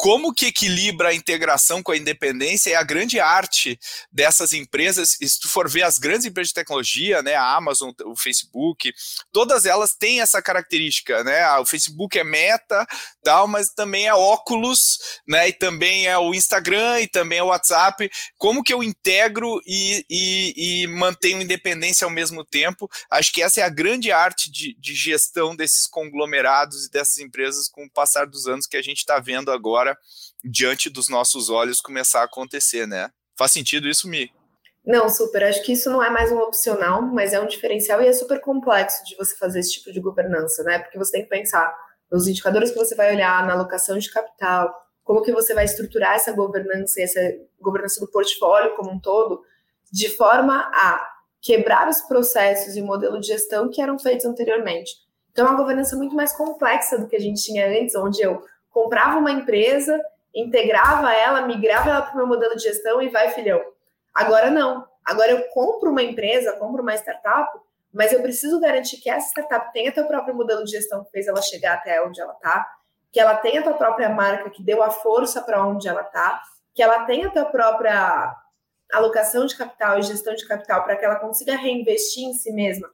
[0.02, 3.80] como que equilibra a integração com a independência é a grande arte
[4.12, 5.16] dessas empresas.
[5.22, 8.92] E se tu for ver as grandes empresas de tecnologia, né, a Amazon, o Facebook,
[9.32, 11.48] todas elas têm essa característica, né?
[11.60, 12.84] O Facebook é meta,
[13.24, 15.50] tal, mas também é óculos, né?
[15.50, 18.10] E também é o Instagram e também é o WhatsApp.
[18.40, 22.90] Como que eu integro e, e, e mantenho independência ao mesmo tempo?
[23.08, 27.70] Acho que essa é a grande arte de, de gestão desses conglomerados e dessas empresas
[27.70, 29.91] com o passar dos anos que a gente está vendo agora
[30.44, 33.10] diante dos nossos olhos começar a acontecer, né?
[33.38, 34.32] Faz sentido isso, Mi?
[34.86, 35.44] Não, super.
[35.44, 38.42] Acho que isso não é mais um opcional, mas é um diferencial e é super
[38.42, 40.80] complexo de você fazer esse tipo de governança, né?
[40.80, 41.74] Porque você tem que pensar
[42.12, 44.74] nos indicadores que você vai olhar, na alocação de capital,
[45.04, 47.20] como que você vai estruturar essa governança e essa
[47.60, 49.42] governança do portfólio como um todo,
[49.92, 51.08] de forma a
[51.42, 54.92] quebrar os processos e modelo de gestão que eram feitos anteriormente.
[55.32, 58.44] Então, é uma governança muito mais complexa do que a gente tinha antes, onde eu
[58.72, 60.02] comprava uma empresa,
[60.34, 63.62] integrava ela, migrava ela para o meu modelo de gestão e vai, filhão.
[64.14, 64.88] Agora não.
[65.06, 67.60] Agora eu compro uma empresa, compro uma startup,
[67.94, 71.28] mas eu preciso garantir que essa startup tenha seu próprio modelo de gestão que fez
[71.28, 72.68] ela chegar até onde ela está,
[73.12, 76.42] que ela tenha tua própria marca que deu a força para onde ela está,
[76.74, 78.34] que ela tenha tua própria
[78.92, 82.90] alocação de capital e gestão de capital para que ela consiga reinvestir em si mesma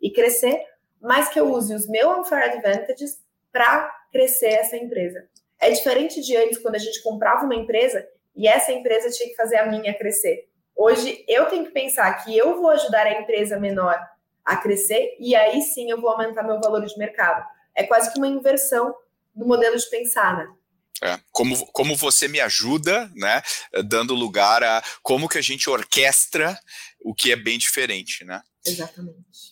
[0.00, 0.64] e crescer,
[1.00, 5.28] mas que eu use os meus unfair advantages para crescer essa empresa.
[5.58, 9.36] É diferente de antes, quando a gente comprava uma empresa e essa empresa tinha que
[9.36, 10.48] fazer a minha crescer.
[10.74, 13.98] Hoje eu tenho que pensar que eu vou ajudar a empresa menor
[14.44, 17.44] a crescer e aí sim eu vou aumentar meu valor de mercado.
[17.74, 18.94] É quase que uma inversão
[19.34, 20.48] do modelo de pensar, né?
[21.02, 23.42] É, como, como você me ajuda, né?
[23.84, 26.58] Dando lugar a como que a gente orquestra
[27.02, 28.42] o que é bem diferente, né?
[28.66, 29.49] Exatamente.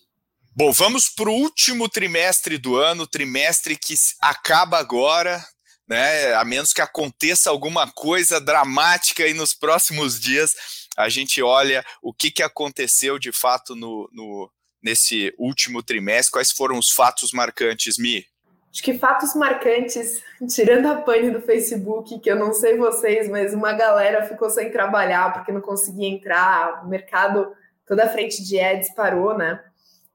[0.59, 5.40] Bom, vamos para o último trimestre do ano, trimestre que acaba agora,
[5.88, 6.35] né?
[6.35, 10.57] A menos que aconteça alguma coisa dramática aí nos próximos dias,
[10.97, 14.51] a gente olha o que, que aconteceu de fato no, no
[14.83, 18.27] nesse último trimestre, quais foram os fatos marcantes, Mi?
[18.73, 20.21] Acho que fatos marcantes,
[20.53, 24.73] tirando a pane do Facebook, que eu não sei vocês, mas uma galera ficou sem
[24.73, 27.47] trabalhar porque não conseguia entrar, o mercado,
[27.87, 29.62] toda a frente de ads parou, né?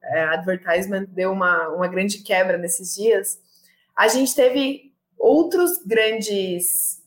[0.03, 3.39] É, advertisement deu uma, uma grande quebra nesses dias,
[3.95, 7.01] a gente teve outros grandes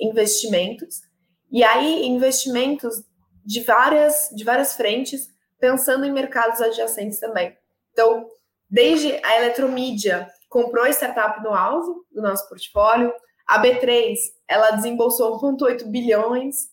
[0.00, 1.02] investimentos,
[1.50, 3.04] e aí investimentos
[3.44, 7.56] de várias, de várias frentes, pensando em mercados adjacentes também.
[7.92, 8.28] Então,
[8.68, 13.12] desde a Eletromídia comprou a startup no alvo do nosso portfólio,
[13.46, 14.16] a B3
[14.48, 16.68] ela desembolsou 1,8 bilhões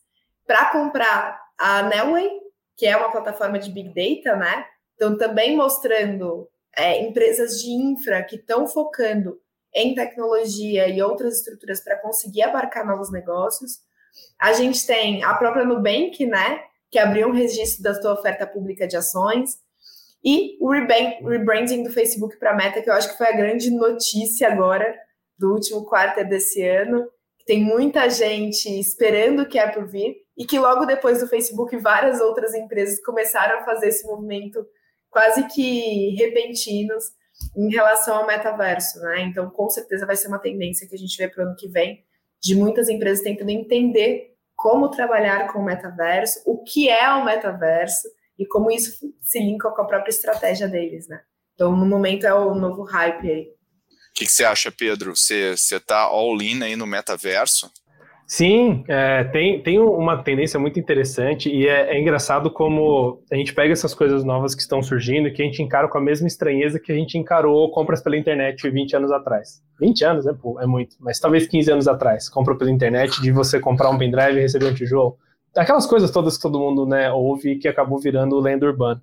[0.45, 2.29] para comprar a Nelway,
[2.75, 4.65] que é uma plataforma de Big Data, né?
[4.97, 9.39] Então, também mostrando é, empresas de infra que estão focando
[9.73, 13.79] em tecnologia e outras estruturas para conseguir abarcar novos negócios.
[14.39, 18.87] A gente tem a própria Nubank, né, que abriu um registro da sua oferta pública
[18.87, 19.59] de ações,
[20.23, 24.47] e o rebranding do Facebook para Meta, que eu acho que foi a grande notícia
[24.51, 24.97] agora
[25.37, 27.07] do último quarto desse ano,
[27.45, 31.75] tem muita gente esperando o que é por vir, e que logo depois do Facebook,
[31.77, 34.65] várias outras empresas começaram a fazer esse movimento
[35.09, 37.05] quase que repentinos
[37.55, 39.21] em relação ao metaverso, né?
[39.21, 41.67] Então, com certeza vai ser uma tendência que a gente vê para o ano que
[41.67, 42.03] vem,
[42.41, 48.07] de muitas empresas tentando entender como trabalhar com o metaverso, o que é o metaverso
[48.37, 51.21] e como isso se linka com a própria estratégia deles, né?
[51.53, 53.41] Então, no momento é o novo hype aí.
[53.41, 55.15] O que, que você acha, Pedro?
[55.15, 57.71] Você está all-in aí no metaverso?
[58.29, 63.53] Sim, é, tem, tem uma tendência muito interessante e é, é, engraçado como a gente
[63.53, 66.27] pega essas coisas novas que estão surgindo e que a gente encara com a mesma
[66.27, 69.63] estranheza que a gente encarou compras pela internet 20 anos atrás.
[69.79, 72.27] 20 anos é, pô, é muito, mas talvez 15 anos atrás.
[72.27, 75.17] Compra pela internet de você comprar um pendrive e receber um tijolo.
[75.55, 79.01] Aquelas coisas todas que todo mundo né, ouve e que acabou virando lenda urbana.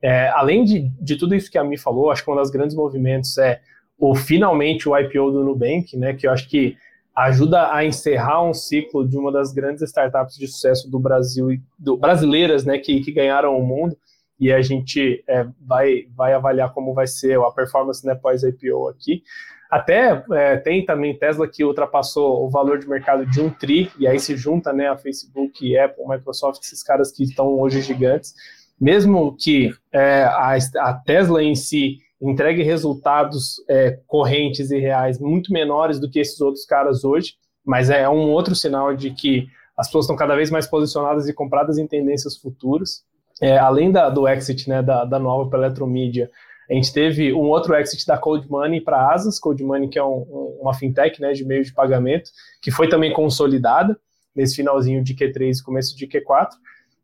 [0.00, 2.76] É, além de, de tudo isso que a Mi falou, acho que um dos grandes
[2.76, 3.60] movimentos é
[3.98, 6.76] o finalmente o IPO do Nubank, né, que eu acho que
[7.14, 11.60] ajuda a encerrar um ciclo de uma das grandes startups de sucesso do Brasil e
[11.78, 13.96] do, brasileiras, né, que, que ganharam o mundo.
[14.40, 18.88] E a gente é, vai, vai avaliar como vai ser a performance né, pós IPO
[18.88, 19.22] aqui.
[19.70, 24.06] Até é, tem também Tesla que ultrapassou o valor de mercado de um tri, e
[24.06, 28.34] aí se junta né, a Facebook, Apple, Microsoft, esses caras que estão hoje gigantes.
[28.78, 32.00] Mesmo que é, a, a, Tesla em si
[32.30, 37.90] entregue resultados é, correntes e reais muito menores do que esses outros caras hoje, mas
[37.90, 39.46] é um outro sinal de que
[39.76, 43.02] as pessoas estão cada vez mais posicionadas e compradas em tendências futuras.
[43.40, 46.30] É, além da, do exit né, da, da nova para eletromídia,
[46.70, 50.04] a gente teve um outro exit da Cold Money para Asas, Cold Money que é
[50.04, 53.98] um, um, uma fintech né, de meio de pagamento, que foi também consolidada
[54.34, 56.50] nesse finalzinho de Q3 e começo de Q4.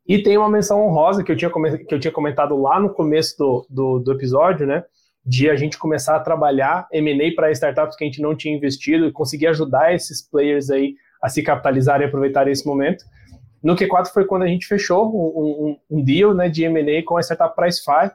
[0.06, 3.36] E tem uma menção honrosa que eu tinha, que eu tinha comentado lá no começo
[3.36, 4.84] do, do, do episódio, né?
[5.28, 9.06] De a gente começar a trabalhar M&A para startups que a gente não tinha investido
[9.06, 13.04] e conseguir ajudar esses players aí a se capitalizar e aproveitar esse momento.
[13.62, 17.16] No Q4 foi quando a gente fechou um, um, um deal né, de M&A com
[17.16, 18.10] a startup Pricefy,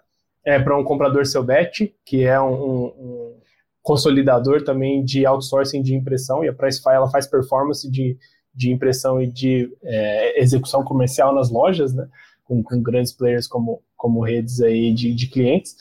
[0.46, 3.38] é, para um comprador Selbet, que é um, um,
[3.82, 8.18] consolidador também de outsourcing de impressão, e a Pricefy ela faz performance de,
[8.54, 12.08] de impressão e de é, execução comercial nas lojas, né,
[12.46, 15.76] com, com, grandes players como, como redes aí de, de clientes.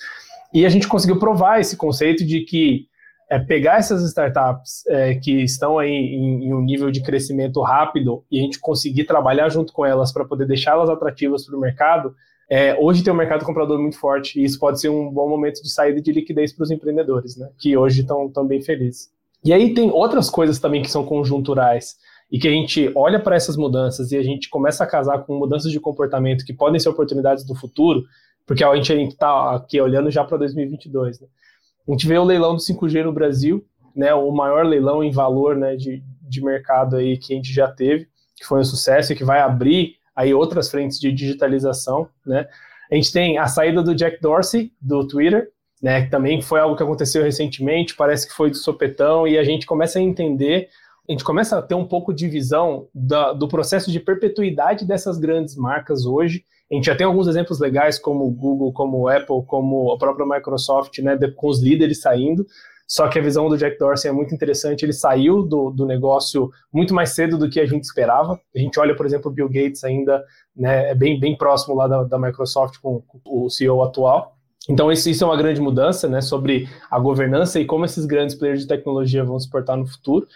[0.53, 2.86] E a gente conseguiu provar esse conceito de que
[3.30, 8.22] é, pegar essas startups é, que estão aí em, em, um nível de crescimento rápido
[8.30, 12.14] e a gente conseguir trabalhar junto com elas para poder deixá-las atrativas para o mercado,
[12.50, 15.62] é, hoje tem um mercado comprador muito forte e isso pode ser um bom momento
[15.62, 19.09] de saída de liquidez para os empreendedores, né, que hoje estão bem felizes.
[19.42, 21.96] E aí tem outras coisas também que são conjunturais
[22.30, 25.38] e que a gente olha para essas mudanças e a gente começa a casar com
[25.38, 28.05] mudanças de comportamento que podem ser oportunidades do futuro,
[28.47, 31.20] porque a gente está aqui olhando já para 2022.
[31.20, 31.26] Né?
[31.88, 33.64] A gente vê o leilão do 5G no Brasil,
[33.95, 37.68] né, o maior leilão em valor né, de, de mercado aí que a gente já
[37.68, 42.47] teve, que foi um sucesso e que vai abrir aí outras frentes de digitalização, né?
[42.90, 45.51] A gente tem a saída do Jack Dorsey do Twitter,
[45.82, 46.03] né?
[46.03, 49.66] Que também foi algo que aconteceu recentemente, parece que foi de sopetão e a gente
[49.66, 50.68] começa a entender,
[51.09, 55.18] a gente começa a ter um pouco de visão da, do processo de perpetuidade dessas
[55.18, 56.45] grandes marcas hoje.
[56.73, 59.99] A gente já tem alguns exemplos legais, como o Google, como o Apple, como a
[59.99, 61.18] própria Microsoft, né?
[61.37, 62.47] Com os líderes saindo.
[62.89, 64.83] Só que a visão do Jack Dorsey é muito interessante.
[64.83, 68.41] Ele saiu do, do negócio muito mais cedo do que a gente esperava.
[68.55, 70.25] A gente olha, por exemplo, o Bill Gates ainda
[70.57, 74.37] né, é bem, bem próximo lá da, da Microsoft com, com o CEO atual.
[74.68, 78.35] Então, isso, isso, é uma grande mudança né, sobre a governança e como esses grandes
[78.35, 80.27] players de tecnologia vão se portar no futuro.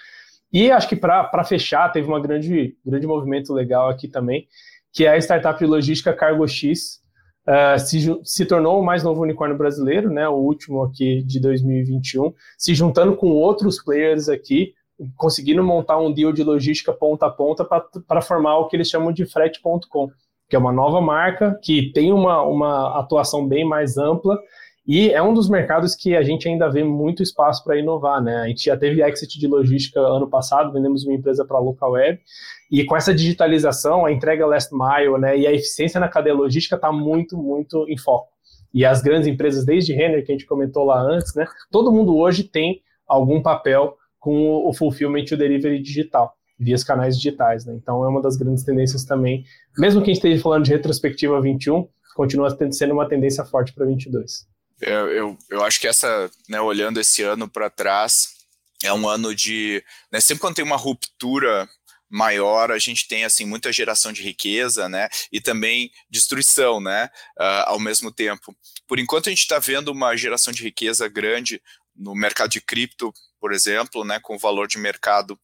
[0.53, 4.47] E acho que para fechar, teve um grande, grande movimento legal aqui também,
[4.97, 7.03] que é a startup logística CargoX,
[7.47, 12.33] uh, se, se tornou o mais novo unicórnio brasileiro, né, o último aqui de 2021,
[12.57, 14.73] se juntando com outros players aqui,
[15.15, 17.63] conseguindo montar um deal de logística ponta a ponta
[18.09, 20.09] para formar o que eles chamam de frete.com,
[20.49, 24.39] que é uma nova marca que tem uma, uma atuação bem mais ampla
[24.87, 28.37] e é um dos mercados que a gente ainda vê muito espaço para inovar, né?
[28.37, 31.93] A gente já teve exit de logística ano passado, vendemos uma empresa para a local
[31.93, 32.21] web,
[32.71, 36.77] e com essa digitalização, a entrega last mile, né, e a eficiência na cadeia logística
[36.77, 38.29] está muito, muito em foco.
[38.73, 42.17] E as grandes empresas, desde Renner, que a gente comentou lá antes, né, todo mundo
[42.17, 47.65] hoje tem algum papel com o fulfillment e o delivery digital, via os canais digitais,
[47.65, 47.75] né?
[47.75, 49.45] Então é uma das grandes tendências também.
[49.79, 53.87] Mesmo que a gente esteja falando de retrospectiva 21, continua sendo uma tendência forte para
[53.87, 54.47] 22.
[54.81, 58.37] Eu, eu, eu acho que essa, né, olhando esse ano para trás,
[58.83, 59.83] é um ano de.
[60.13, 61.69] Né, sempre quando tem uma ruptura
[62.09, 67.67] maior, a gente tem assim muita geração de riqueza, né, e também destruição, né, uh,
[67.67, 68.55] ao mesmo tempo.
[68.87, 71.61] Por enquanto a gente está vendo uma geração de riqueza grande
[71.95, 75.39] no mercado de cripto, por exemplo, né, com o valor de mercado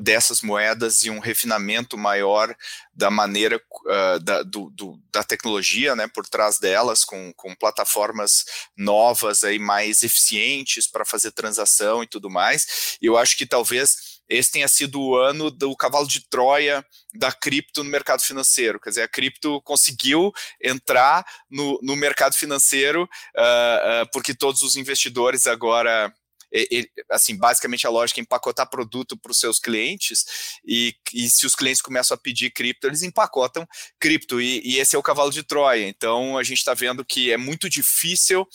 [0.00, 2.54] dessas moedas e um refinamento maior
[2.92, 8.44] da maneira uh, da, do, do, da tecnologia né, por trás delas, com, com plataformas
[8.76, 12.96] novas aí mais eficientes para fazer transação e tudo mais.
[13.00, 17.32] E eu acho que talvez esse tenha sido o ano do cavalo de Troia da
[17.32, 18.78] cripto no mercado financeiro.
[18.78, 20.32] Quer dizer, a cripto conseguiu
[20.62, 26.14] entrar no, no mercado financeiro uh, uh, porque todos os investidores agora
[27.10, 30.24] assim, basicamente a lógica é empacotar produto para os seus clientes
[30.64, 33.66] e, e, se os clientes começam a pedir cripto, eles empacotam
[33.98, 35.86] cripto e, e esse é o cavalo de Troia.
[35.86, 38.46] Então a gente está vendo que é muito difícil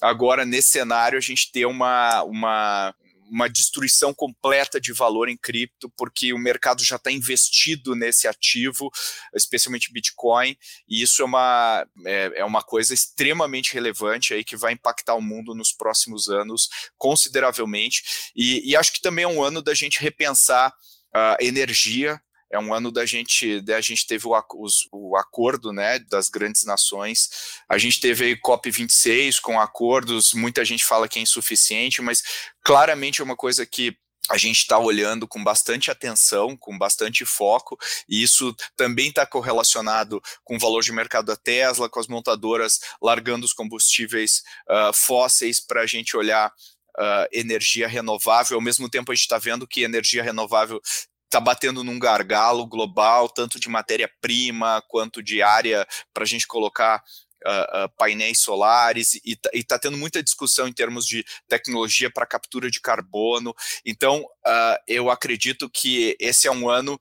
[0.00, 2.94] agora nesse cenário a gente ter uma, uma
[3.30, 8.90] uma destruição completa de valor em cripto, porque o mercado já está investido nesse ativo,
[9.34, 10.56] especialmente Bitcoin,
[10.88, 15.22] e isso é uma, é, é, uma coisa extremamente relevante aí que vai impactar o
[15.22, 18.02] mundo nos próximos anos consideravelmente.
[18.34, 20.72] E, e acho que também é um ano da gente repensar
[21.12, 22.20] a uh, energia,
[22.56, 26.64] é um ano da gente, da gente teve o, os, o acordo, né, das grandes
[26.64, 27.28] nações.
[27.68, 32.22] A gente teve aí COP26 com acordos, muita gente fala que é insuficiente, mas
[32.64, 33.96] claramente é uma coisa que
[34.28, 37.78] a gente está olhando com bastante atenção, com bastante foco,
[38.08, 42.80] e isso também está correlacionado com o valor de mercado da Tesla, com as montadoras
[43.00, 46.50] largando os combustíveis uh, fósseis para a gente olhar
[46.98, 48.56] uh, energia renovável.
[48.56, 50.80] Ao mesmo tempo, a gente está vendo que energia renovável
[51.26, 57.02] está batendo num gargalo global, tanto de matéria-prima quanto de área para a gente colocar
[57.44, 62.70] uh, uh, painéis solares e está tendo muita discussão em termos de tecnologia para captura
[62.70, 63.54] de carbono.
[63.84, 66.98] Então, uh, eu acredito que esse é um ano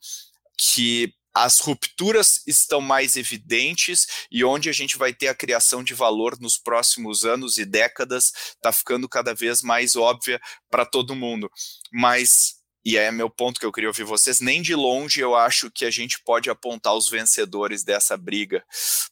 [0.57, 5.93] que as rupturas estão mais evidentes e onde a gente vai ter a criação de
[5.93, 11.51] valor nos próximos anos e décadas está ficando cada vez mais óbvia para todo mundo.
[11.91, 12.55] Mas
[12.85, 15.85] e é meu ponto que eu queria ouvir vocês, nem de longe eu acho que
[15.85, 18.63] a gente pode apontar os vencedores dessa briga,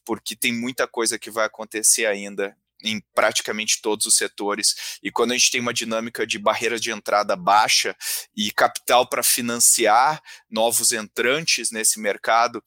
[0.04, 4.98] porque tem muita coisa que vai acontecer ainda em praticamente todos os setores.
[5.02, 7.96] E quando a gente tem uma dinâmica de barreira de entrada baixa
[8.36, 12.62] e capital para financiar novos entrantes nesse mercado,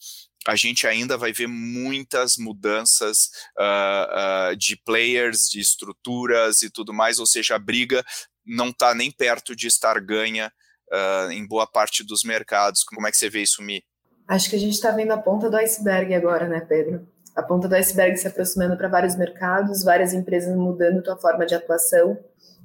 [0.45, 6.93] a gente ainda vai ver muitas mudanças uh, uh, de players, de estruturas e tudo
[6.93, 8.03] mais, ou seja, a briga
[8.45, 10.51] não está nem perto de estar ganha
[10.91, 12.83] uh, em boa parte dos mercados.
[12.83, 13.83] Como é que você vê isso, Mi?
[14.27, 17.07] Acho que a gente está vendo a ponta do iceberg agora, né, Pedro?
[17.35, 21.55] A ponta do iceberg se aproximando para vários mercados, várias empresas mudando sua forma de
[21.55, 22.17] atuação,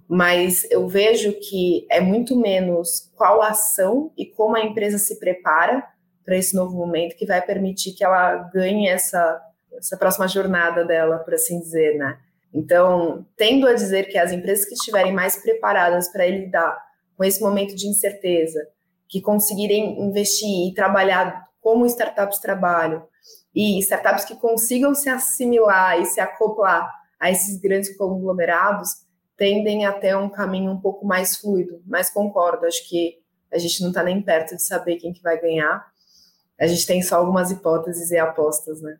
[0.08, 5.86] mas eu vejo que é muito menos qual ação e como a empresa se prepara
[6.24, 9.40] para esse novo momento que vai permitir que ela ganhe essa,
[9.74, 12.18] essa próxima jornada dela, por assim dizer, né?
[12.52, 16.78] Então, tendo a dizer que as empresas que estiverem mais preparadas para lidar
[17.16, 18.60] com esse momento de incerteza,
[19.08, 23.06] que conseguirem investir e trabalhar como startups trabalham,
[23.54, 26.90] e startups que consigam se assimilar e se acoplar
[27.20, 28.90] a esses grandes conglomerados,
[29.36, 31.82] tendem a ter um caminho um pouco mais fluido.
[31.86, 33.18] Mas concordo, acho que
[33.52, 35.86] a gente não está nem perto de saber quem que vai ganhar.
[36.58, 38.98] A gente tem só algumas hipóteses e apostas, né?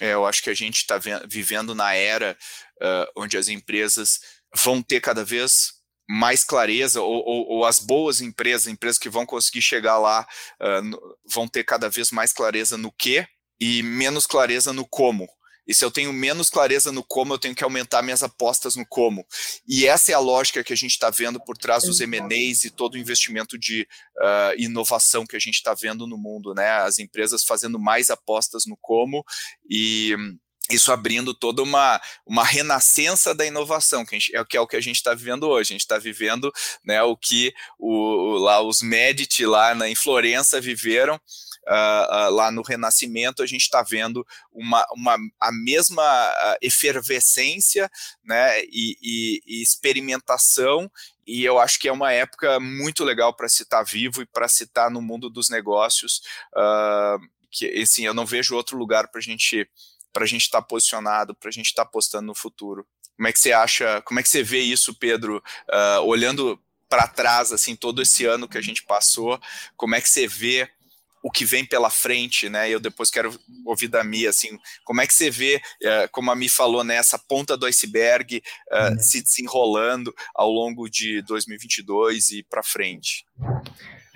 [0.00, 0.98] É, eu acho que a gente está
[1.28, 2.36] vivendo na era
[2.82, 4.20] uh, onde as empresas
[4.54, 5.73] vão ter cada vez
[6.08, 10.26] mais clareza, ou, ou, ou, as boas empresas, empresas que vão conseguir chegar lá,
[10.60, 13.26] uh, vão ter cada vez mais clareza no que
[13.60, 15.28] e menos clareza no como.
[15.66, 18.84] E se eu tenho menos clareza no como, eu tenho que aumentar minhas apostas no
[18.86, 19.26] como.
[19.66, 22.70] E essa é a lógica que a gente está vendo por trás dos M&As e
[22.70, 23.88] todo o investimento de
[24.18, 26.68] uh, inovação que a gente está vendo no mundo, né?
[26.68, 29.24] As empresas fazendo mais apostas no como
[29.68, 30.14] e
[30.70, 34.76] isso abrindo toda uma, uma renascença da inovação, que, gente, é, que é o que
[34.76, 35.72] a gente está vivendo hoje.
[35.72, 36.50] A gente está vivendo
[36.82, 42.50] né, o que o, lá os Medici lá na, em Florença viveram, uh, uh, lá
[42.50, 47.90] no Renascimento, a gente está vendo uma, uma, a mesma uh, efervescência
[48.24, 50.90] né, e, e, e experimentação
[51.26, 54.26] e eu acho que é uma época muito legal para se estar tá vivo e
[54.26, 56.20] para se estar tá no mundo dos negócios.
[56.54, 57.18] Uh,
[57.50, 59.68] que assim, eu não vejo outro lugar para a gente
[60.14, 62.86] para a gente estar tá posicionado, para a gente estar tá apostando no futuro.
[63.16, 66.58] Como é que você acha, como é que você vê isso, Pedro, uh, olhando
[66.88, 69.40] para trás, assim, todo esse ano que a gente passou,
[69.76, 70.70] como é que você vê
[71.22, 72.68] o que vem pela frente, né?
[72.68, 73.34] Eu depois quero
[73.64, 76.96] ouvir da Mi, assim, como é que você vê, uh, como a Mi falou, né,
[76.96, 83.24] essa ponta do iceberg uh, se desenrolando ao longo de 2022 e para frente?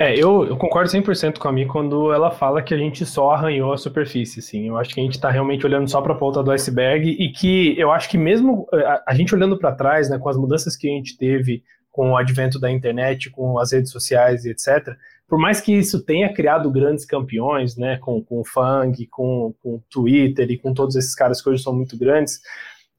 [0.01, 3.33] É, eu, eu concordo 100% com a Mi quando ela fala que a gente só
[3.33, 4.69] arranhou a superfície, assim.
[4.69, 7.33] Eu acho que a gente está realmente olhando só para a ponta do iceberg e
[7.33, 10.37] que eu acho que mesmo eh, a, a gente olhando para trás, né, com as
[10.37, 14.51] mudanças que a gente teve com o advento da internet, com as redes sociais e
[14.51, 14.97] etc.,
[15.27, 19.75] por mais que isso tenha criado grandes campeões, né, com, com o Fang, com, com
[19.75, 22.41] o Twitter e com todos esses caras que hoje são muito grandes,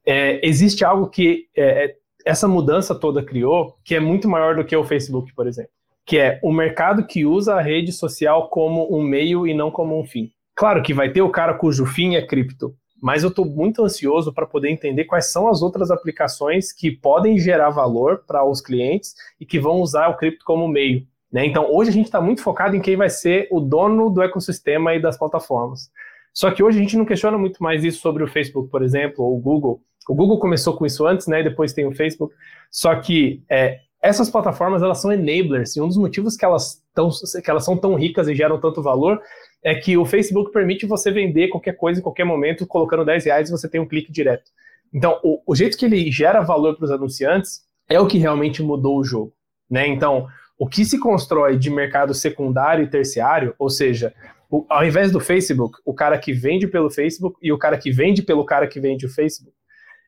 [0.06, 1.94] é, existe algo que é,
[2.26, 5.79] essa mudança toda criou que é muito maior do que o Facebook, por exemplo
[6.10, 9.96] que é o mercado que usa a rede social como um meio e não como
[9.96, 10.32] um fim.
[10.56, 14.34] Claro que vai ter o cara cujo fim é cripto, mas eu estou muito ansioso
[14.34, 19.14] para poder entender quais são as outras aplicações que podem gerar valor para os clientes
[19.38, 21.06] e que vão usar o cripto como meio.
[21.30, 21.46] Né?
[21.46, 24.92] Então, hoje a gente está muito focado em quem vai ser o dono do ecossistema
[24.92, 25.92] e das plataformas.
[26.34, 29.24] Só que hoje a gente não questiona muito mais isso sobre o Facebook, por exemplo,
[29.24, 29.80] ou o Google.
[30.08, 31.40] O Google começou com isso antes, né?
[31.40, 32.34] Depois tem o Facebook.
[32.68, 37.10] Só que é, essas plataformas elas são enablers e um dos motivos que elas, tão,
[37.42, 39.20] que elas são tão ricas e geram tanto valor
[39.62, 43.50] é que o Facebook permite você vender qualquer coisa em qualquer momento, colocando 10 reais
[43.50, 44.50] você tem um clique direto.
[44.92, 48.62] Então, o, o jeito que ele gera valor para os anunciantes é o que realmente
[48.62, 49.32] mudou o jogo.
[49.70, 49.86] Né?
[49.86, 50.26] Então,
[50.58, 54.14] o que se constrói de mercado secundário e terciário, ou seja,
[54.50, 57.90] o, ao invés do Facebook, o cara que vende pelo Facebook e o cara que
[57.90, 59.52] vende pelo cara que vende o Facebook.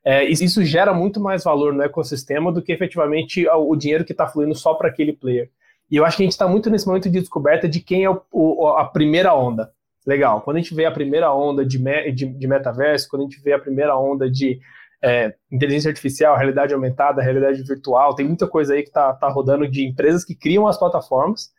[0.05, 4.27] É, isso gera muito mais valor no ecossistema do que efetivamente o dinheiro que está
[4.27, 5.51] fluindo só para aquele player.
[5.91, 8.11] E eu acho que a gente está muito nesse momento de descoberta de quem é
[8.11, 9.71] o, o, a primeira onda.
[10.05, 10.41] Legal.
[10.41, 13.41] Quando a gente vê a primeira onda de, me, de, de metaverso, quando a gente
[13.41, 14.59] vê a primeira onda de
[15.03, 19.69] é, inteligência artificial, realidade aumentada, realidade virtual, tem muita coisa aí que está tá rodando
[19.69, 21.51] de empresas que criam as plataformas.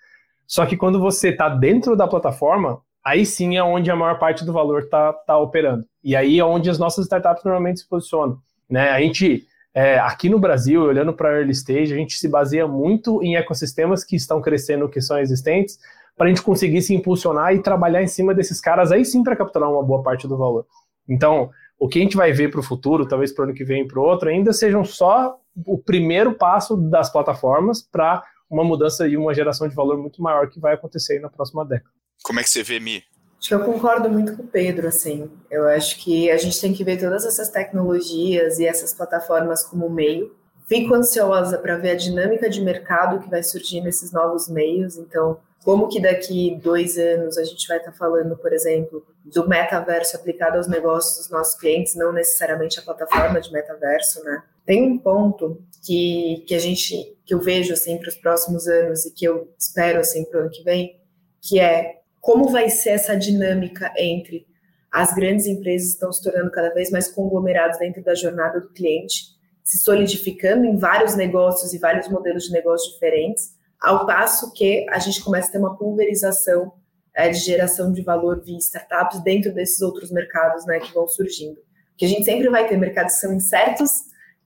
[0.45, 4.45] Só que quando você está dentro da plataforma, aí sim é onde a maior parte
[4.45, 5.85] do valor está tá operando.
[6.03, 8.39] E aí é onde as nossas startups normalmente se posicionam.
[8.69, 8.89] Né?
[8.89, 13.21] A gente, é, aqui no Brasil, olhando para early stage, a gente se baseia muito
[13.21, 15.77] em ecossistemas que estão crescendo, que são existentes,
[16.15, 19.35] para a gente conseguir se impulsionar e trabalhar em cima desses caras aí sim para
[19.35, 20.65] capturar uma boa parte do valor.
[21.09, 23.65] Então, o que a gente vai ver para o futuro, talvez para o ano que
[23.65, 29.07] vem para o outro, ainda sejam só o primeiro passo das plataformas para uma mudança
[29.07, 31.89] e uma geração de valor muito maior que vai acontecer na próxima década.
[32.21, 33.03] Como é que você vê, Mi?
[33.39, 35.29] Acho que eu concordo muito com o Pedro, assim.
[35.51, 39.89] Eu acho que a gente tem que ver todas essas tecnologias e essas plataformas como
[39.89, 40.33] meio.
[40.65, 44.95] Fico ansiosa para ver a dinâmica de mercado que vai surgir nesses novos meios.
[44.97, 49.47] Então, como que daqui dois anos a gente vai estar tá falando, por exemplo, do
[49.47, 54.43] metaverso aplicado aos negócios dos nossos clientes, não necessariamente a plataforma de metaverso, né?
[54.65, 59.05] Tem um ponto que, que a gente, que eu vejo assim para os próximos anos
[59.05, 60.97] e que eu espero assim para o ano que vem,
[61.41, 64.47] que é como vai ser essa dinâmica entre
[64.89, 69.25] as grandes empresas estão se tornando cada vez mais conglomerados dentro da jornada do cliente,
[69.61, 74.99] se solidificando em vários negócios e vários modelos de negócio diferentes, ao passo que a
[74.99, 76.71] gente começa a ter uma pulverização
[77.13, 81.59] é, de geração de valor via startups dentro desses outros mercados né, que vão surgindo.
[81.97, 83.91] Que a gente sempre vai ter mercados que são incertos,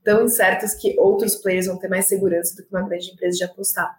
[0.02, 3.44] tão incertos que outros players vão ter mais segurança do que uma grande empresa de
[3.44, 3.96] apostar.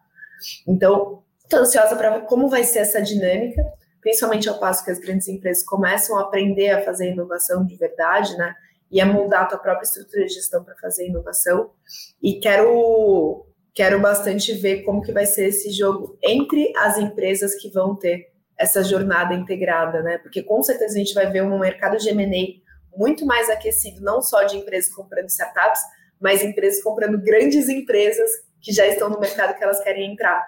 [0.67, 3.63] Então, Estou ansiosa para ver como vai ser essa dinâmica,
[4.01, 8.37] principalmente ao passo que as grandes empresas começam a aprender a fazer inovação de verdade,
[8.37, 8.53] né?
[8.91, 11.71] E a moldar a tua própria estrutura de gestão para fazer inovação.
[12.21, 17.71] E quero quero bastante ver como que vai ser esse jogo entre as empresas que
[17.71, 20.19] vão ter essa jornada integrada, né?
[20.19, 22.61] Porque com certeza a gente vai ver um mercado de M&A
[22.95, 25.81] muito mais aquecido, não só de empresas comprando startups,
[26.21, 28.29] mas empresas comprando grandes empresas
[28.61, 30.47] que já estão no mercado que elas querem entrar.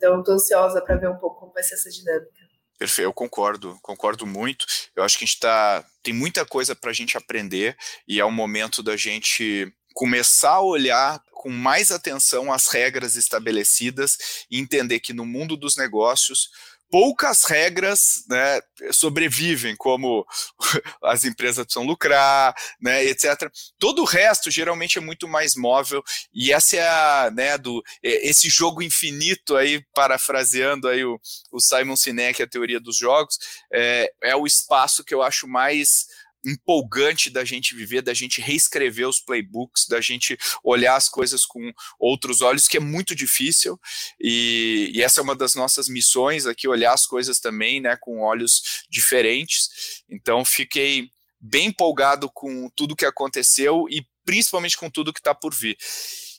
[0.00, 2.32] Então, estou ansiosa para ver um pouco como vai ser essa dinâmica.
[2.78, 4.64] Perfeito, eu concordo, concordo muito.
[4.96, 7.76] Eu acho que a gente tá, tem muita coisa para a gente aprender
[8.08, 14.16] e é o momento da gente começar a olhar com mais atenção as regras estabelecidas
[14.50, 16.48] e entender que no mundo dos negócios
[16.90, 18.60] poucas regras né,
[18.92, 20.26] sobrevivem, como
[21.04, 23.50] as empresas precisam lucrar, né, etc.
[23.78, 26.02] Todo o resto geralmente é muito mais móvel
[26.34, 31.18] e essa é a, né, do esse jogo infinito aí, parafraseando aí o,
[31.52, 33.38] o Simon Sinek, a teoria dos jogos,
[33.72, 36.06] é, é o espaço que eu acho mais
[36.44, 41.72] empolgante da gente viver, da gente reescrever os playbooks, da gente olhar as coisas com
[41.98, 43.78] outros olhos, que é muito difícil,
[44.20, 48.20] e, e, essa é uma das nossas missões aqui, olhar as coisas também, né, com
[48.20, 50.02] olhos diferentes.
[50.08, 51.10] Então, fiquei
[51.40, 55.76] bem empolgado com tudo que aconteceu e principalmente com tudo que está por vir.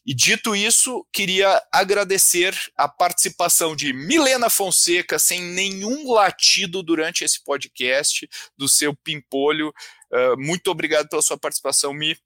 [0.05, 7.43] E dito isso, queria agradecer a participação de Milena Fonseca, sem nenhum latido durante esse
[7.43, 8.27] podcast,
[8.57, 9.71] do seu pimpolho.
[10.11, 12.17] Uh, muito obrigado pela sua participação, Mi.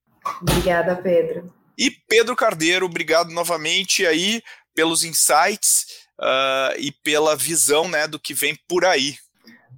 [0.42, 1.54] Obrigada, Pedro.
[1.78, 4.42] E Pedro Cardeiro, obrigado novamente aí
[4.74, 5.86] pelos insights
[6.20, 9.18] uh, e pela visão né, do que vem por aí.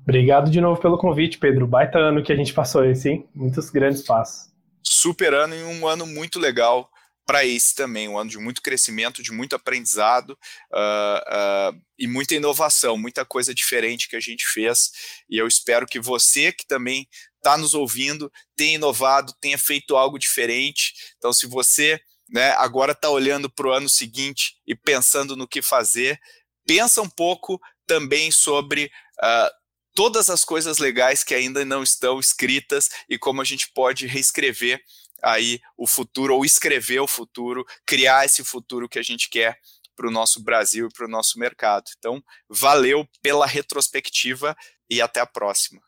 [0.04, 1.66] Obrigado de novo pelo convite, Pedro.
[1.66, 3.30] Baita ano que a gente passou esse, hein?
[3.34, 4.50] Muitos grandes passos.
[4.84, 6.90] Super ano e um ano muito legal
[7.28, 10.30] para esse também, um ano de muito crescimento, de muito aprendizado
[10.74, 14.92] uh, uh, e muita inovação, muita coisa diferente que a gente fez.
[15.30, 17.06] E eu espero que você que também
[17.36, 20.94] está nos ouvindo tenha inovado, tenha feito algo diferente.
[21.18, 22.00] Então, se você
[22.30, 26.18] né, agora está olhando para o ano seguinte e pensando no que fazer,
[26.66, 28.90] pensa um pouco também sobre
[29.22, 29.52] uh,
[29.94, 34.82] todas as coisas legais que ainda não estão escritas e como a gente pode reescrever
[35.24, 39.60] aí o futuro, ou escrever o futuro, criar esse futuro que a gente quer
[39.96, 41.86] para o nosso Brasil e para o nosso mercado.
[41.98, 44.56] Então, valeu pela retrospectiva
[44.90, 45.82] e até a próxima.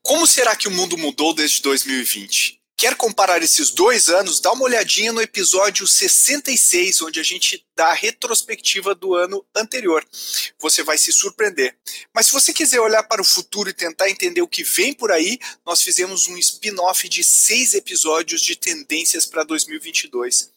[0.00, 2.63] Como será que o mundo mudou desde 2020?
[2.76, 4.40] Quer comparar esses dois anos?
[4.40, 10.04] Dá uma olhadinha no episódio 66, onde a gente dá a retrospectiva do ano anterior.
[10.58, 11.76] Você vai se surpreender.
[12.12, 15.12] Mas se você quiser olhar para o futuro e tentar entender o que vem por
[15.12, 20.50] aí, nós fizemos um spin-off de seis episódios de tendências para 2022.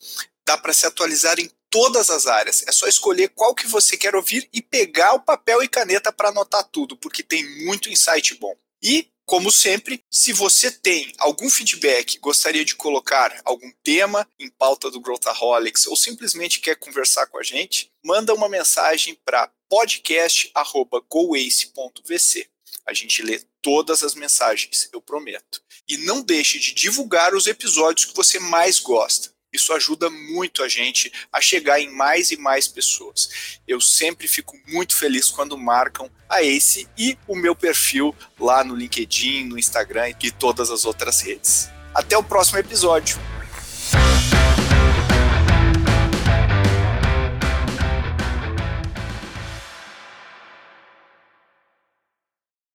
[0.45, 2.63] Dá para se atualizar em todas as áreas.
[2.67, 6.29] É só escolher qual que você quer ouvir e pegar o papel e caneta para
[6.29, 8.55] anotar tudo, porque tem muito insight bom.
[8.81, 14.89] E como sempre, se você tem algum feedback, gostaria de colocar algum tema em pauta
[14.89, 22.49] do Growthaholics ou simplesmente quer conversar com a gente, manda uma mensagem para podcast@goace.vc.
[22.85, 25.61] A gente lê todas as mensagens, eu prometo.
[25.89, 29.35] E não deixe de divulgar os episódios que você mais gosta.
[29.57, 33.59] Isso ajuda muito a gente a chegar em mais e mais pessoas.
[33.67, 38.75] Eu sempre fico muito feliz quando marcam a Ace e o meu perfil lá no
[38.75, 41.69] LinkedIn, no Instagram e todas as outras redes.
[41.93, 43.17] Até o próximo episódio.